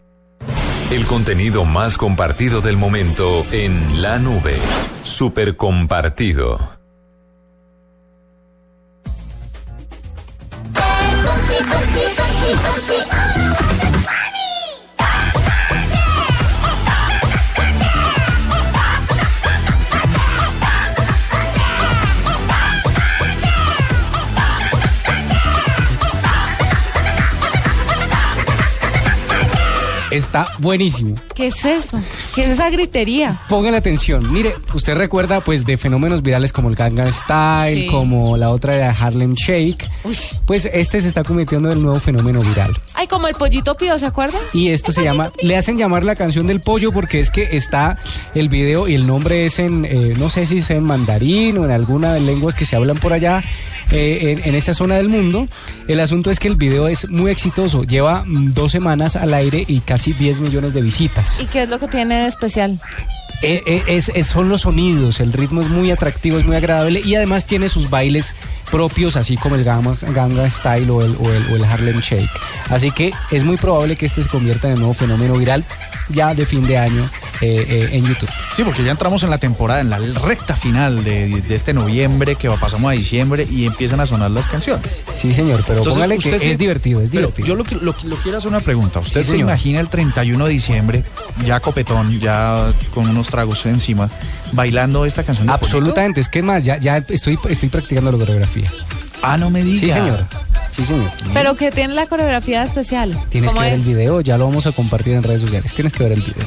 [0.90, 4.56] El contenido más compartido del momento en la nube.
[5.04, 6.58] Super compartido.
[30.12, 31.16] Está buenísimo.
[31.36, 32.02] ¿Qué es eso?
[32.40, 33.38] ¿Qué es esa gritería?
[33.50, 34.32] Póngale atención.
[34.32, 37.88] Mire, usted recuerda pues de fenómenos virales como el Gangnam Style, Sí.
[37.88, 39.90] como la otra era Harlem Shake.
[40.46, 42.76] Pues este se está convirtiendo en el nuevo fenómeno viral.
[42.94, 44.42] Ay, como el pollito pío, ¿se acuerdan?
[44.54, 47.98] Y esto se llama, le hacen llamar la canción del pollo porque es que está
[48.36, 51.66] el video y el nombre es en, eh, no sé si es en mandarín o
[51.66, 53.44] en alguna de lenguas que se hablan por allá
[53.92, 55.48] eh, en, en esa zona del mundo.
[55.90, 59.64] El asunto es que el video es muy exitoso, lleva mm, dos semanas al aire
[59.68, 61.40] y casi 10 millones de visitas.
[61.42, 62.80] ¿Y qué es lo que tiene especial?
[63.42, 67.16] Eh, eh, es, son los sonidos, el ritmo es muy atractivo, es muy agradable y
[67.16, 68.36] además tiene sus bailes
[68.70, 72.30] propios, así como el Ganga, Ganga Style o el, o, el, o el Harlem Shake.
[72.70, 75.64] Así que es muy probable que este se convierta en el nuevo fenómeno viral
[76.10, 77.08] ya de fin de año
[77.42, 78.30] eh, eh, en YouTube.
[78.54, 82.36] Sí, porque ya entramos en la temporada, en la recta final de, de este noviembre
[82.36, 85.00] que pasamos a diciembre y empiezan a sonar las canciones.
[85.16, 87.48] Sí, señor, pero póngale que es divertido, es pero divertido.
[87.48, 89.00] Yo lo, que- lo, lo quiero hacer una pregunta.
[89.00, 89.50] ¿Usted Sí, se señor.
[89.50, 91.04] imagina el 31 de diciembre,
[91.46, 94.10] ya copetón, ya con unos tragos encima,
[94.52, 95.50] bailando esta canción?
[95.50, 98.70] Absolutamente, es que es más, ya, ya estoy, estoy practicando la coreografía.
[99.22, 99.80] Ah, no me diga.
[99.80, 100.26] Sí, señor.
[100.72, 101.10] Sí, señor.
[101.34, 103.12] Pero que tiene la coreografía especial.
[103.30, 105.74] Tienes que ¿Cómo ver el video, ya lo vamos a compartir en redes sociales.
[105.74, 106.46] Tienes que ver el video.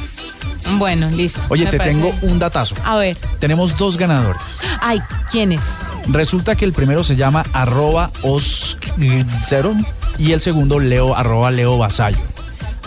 [0.77, 1.39] Bueno, listo.
[1.49, 2.75] Oye, Me te parece- tengo un datazo.
[2.85, 3.17] A ver.
[3.39, 4.59] Tenemos dos ganadores.
[4.81, 5.01] Ay,
[5.31, 5.61] ¿quién es?
[6.07, 9.73] Resulta que el primero se llama arroba oscero
[10.17, 12.17] y el segundo leo arroba leo vasallo.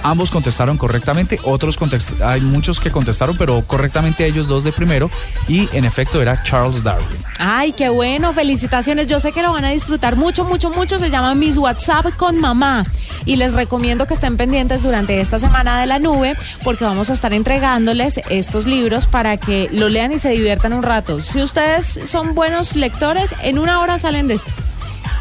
[0.03, 5.11] Ambos contestaron correctamente, otros contest- hay muchos que contestaron, pero correctamente ellos dos de primero
[5.49, 7.07] y en efecto era Charles Darwin.
[7.39, 9.09] Ay, qué bueno, felicitaciones.
[9.09, 10.99] Yo sé que lo van a disfrutar mucho, mucho, mucho.
[10.99, 12.87] Se llama Mis WhatsApp con Mamá.
[13.25, 17.15] Y les recomiendo que estén pendientes durante esta semana de la nube porque vamos a
[17.15, 21.21] estar entregándoles estos libros para que lo lean y se diviertan un rato.
[21.21, 24.53] Si ustedes son buenos lectores, en una hora salen de esto.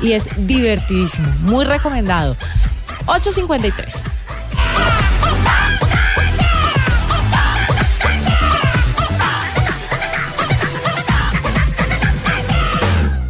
[0.01, 2.37] Y es divertidísimo, muy recomendado.
[3.07, 4.03] 853.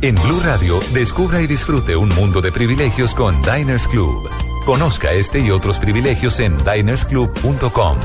[0.05, 4.29] En Blue Radio, descubra y disfrute un mundo de privilegios con Diners Club.
[4.63, 7.97] Conozca este y otros privilegios en dinersclub.com.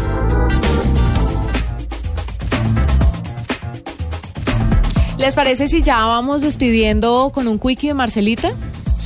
[5.18, 8.54] ¿Les parece si ya vamos despidiendo con un quickie de Marcelita?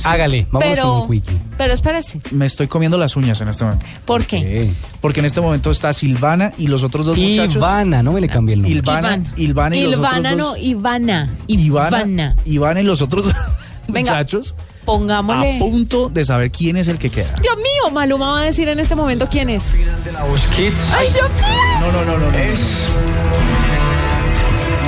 [0.03, 1.39] Hágale, vamos pero, con un quickie.
[1.57, 3.85] pero espérese, Me estoy comiendo las uñas en este momento.
[4.05, 4.71] ¿por qué?
[5.01, 7.55] Porque en este momento está Silvana y los otros dos muchachos.
[7.55, 8.77] Ivana, no me le cambié el nombre.
[8.79, 10.57] Ilvana, Ilvana y los Ilvana, otros no, dos.
[10.59, 11.35] Ivana.
[11.47, 12.35] Ivana, Ivana.
[12.45, 13.33] Ivana y los otros dos
[13.87, 15.55] Venga, muchachos Pongámosle.
[15.55, 17.35] a punto de saber quién es el que queda.
[17.41, 19.63] Dios mío, Maluma va a decir en este momento quién es.
[19.73, 21.79] ¡Ay, Dios mío!
[21.79, 22.31] No, no, no, no.
[22.31, 22.37] no.
[22.37, 22.59] Es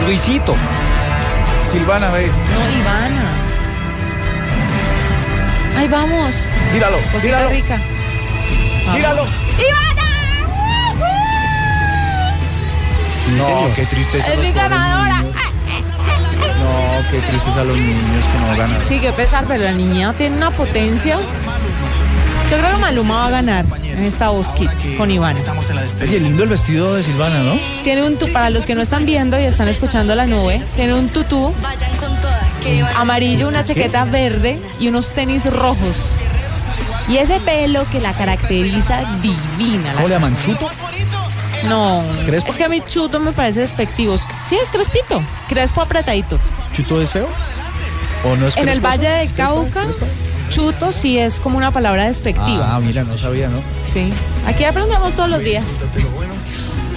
[0.05, 0.55] Luisito.
[1.65, 2.27] Silvana, ve.
[2.27, 3.46] No, Ivana.
[5.77, 6.33] Ahí vamos.
[6.71, 7.49] Tíralo, Cosita tíralo.
[7.49, 7.77] rica.
[8.85, 8.95] Vamos.
[8.97, 9.23] Tíralo.
[9.69, 10.07] ¡Ivana!
[13.37, 14.33] no, qué tristeza.
[14.33, 15.21] ¡Es mi ganadora!
[15.21, 18.81] No, qué tristeza los niños que no ganan.
[18.87, 21.19] Sí, qué pesar, pero la niña tiene una potencia.
[22.49, 25.39] Yo creo que Maluma va a ganar en esta voz Kids con Ivana.
[26.01, 27.59] Oye, lindo el vestido de Silvana, ¿no?
[27.83, 30.93] Tiene un tu para los que no están viendo y están escuchando la nube, tiene
[30.93, 31.53] un tutú
[32.95, 36.13] amarillo, una chaqueta verde y unos tenis rojos.
[37.09, 39.89] Y ese pelo que la caracteriza divina.
[39.89, 40.37] la ¿Cómo le llaman?
[40.45, 40.69] ¿Chuto?
[41.67, 42.51] No, ¿Crespo?
[42.51, 44.17] es que a mi chuto me parece despectivo.
[44.47, 46.39] Sí, es crespito, crespo apretadito.
[46.73, 47.27] ¿Chuto es feo?
[48.25, 48.79] ¿O no es En el?
[48.79, 49.67] Valle del ¿Crespo?
[49.71, 50.05] Cauca, ¿Crespo?
[50.49, 52.75] Chuto sí es como una palabra despectiva.
[52.75, 53.59] Ah, mira, no sabía, ¿no?
[53.91, 54.09] Sí,
[54.45, 55.81] aquí aprendemos todos los días.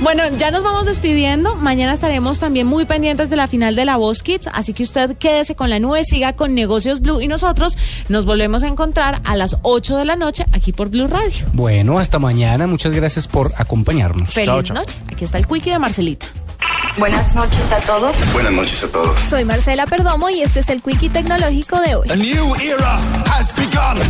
[0.02, 1.56] Bueno, ya nos vamos despidiendo.
[1.56, 5.18] Mañana estaremos también muy pendientes de la final de la Voz Kids, así que usted
[5.18, 7.76] quédese con la nube, siga con Negocios Blue y nosotros
[8.08, 11.46] nos volvemos a encontrar a las 8 de la noche aquí por Blue Radio.
[11.52, 12.66] Bueno, hasta mañana.
[12.66, 14.32] Muchas gracias por acompañarnos.
[14.32, 14.98] Feliz noche.
[15.12, 16.26] Aquí está el quickie de Marcelita.
[16.98, 18.16] Buenas noches a todos.
[18.32, 19.26] Buenas noches a todos.
[19.26, 22.08] Soy Marcela Perdomo y este es el Quickie Tecnológico de hoy.
[22.10, 24.00] A new era has begun.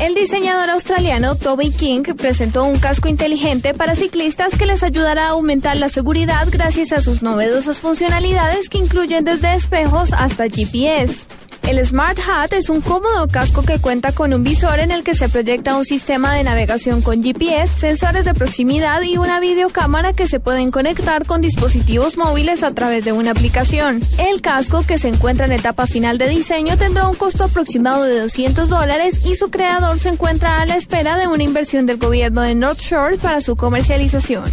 [0.00, 5.30] El diseñador australiano Toby King presentó un casco inteligente para ciclistas que les ayudará a
[5.30, 11.37] aumentar la seguridad gracias a sus novedosas funcionalidades que incluyen desde espejos hasta GPS.
[11.68, 15.14] El Smart Hat es un cómodo casco que cuenta con un visor en el que
[15.14, 20.26] se proyecta un sistema de navegación con GPS, sensores de proximidad y una videocámara que
[20.26, 24.00] se pueden conectar con dispositivos móviles a través de una aplicación.
[24.16, 28.18] El casco, que se encuentra en etapa final de diseño, tendrá un costo aproximado de
[28.18, 32.40] 200 dólares y su creador se encuentra a la espera de una inversión del gobierno
[32.40, 34.44] de North Shore para su comercialización.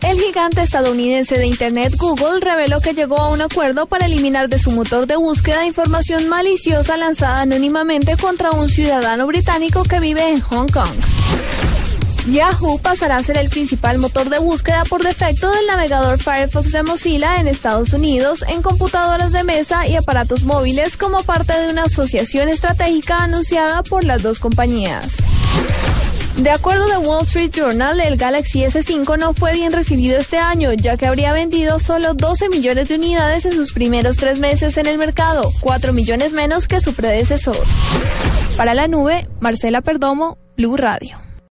[0.00, 4.58] El gigante estadounidense de Internet Google reveló que llegó a un acuerdo para eliminar de
[4.58, 10.40] su motor de búsqueda información maliciosa lanzada anónimamente contra un ciudadano británico que vive en
[10.40, 10.92] Hong Kong.
[12.30, 16.82] Yahoo pasará a ser el principal motor de búsqueda por defecto del navegador Firefox de
[16.82, 21.84] Mozilla en Estados Unidos, en computadoras de mesa y aparatos móviles como parte de una
[21.84, 25.16] asociación estratégica anunciada por las dos compañías.
[26.38, 30.72] De acuerdo de Wall Street Journal, el Galaxy S5 no fue bien recibido este año,
[30.72, 34.86] ya que habría vendido solo 12 millones de unidades en sus primeros tres meses en
[34.86, 37.58] el mercado, 4 millones menos que su predecesor.
[38.56, 41.27] Para la nube, Marcela Perdomo, Blue Radio.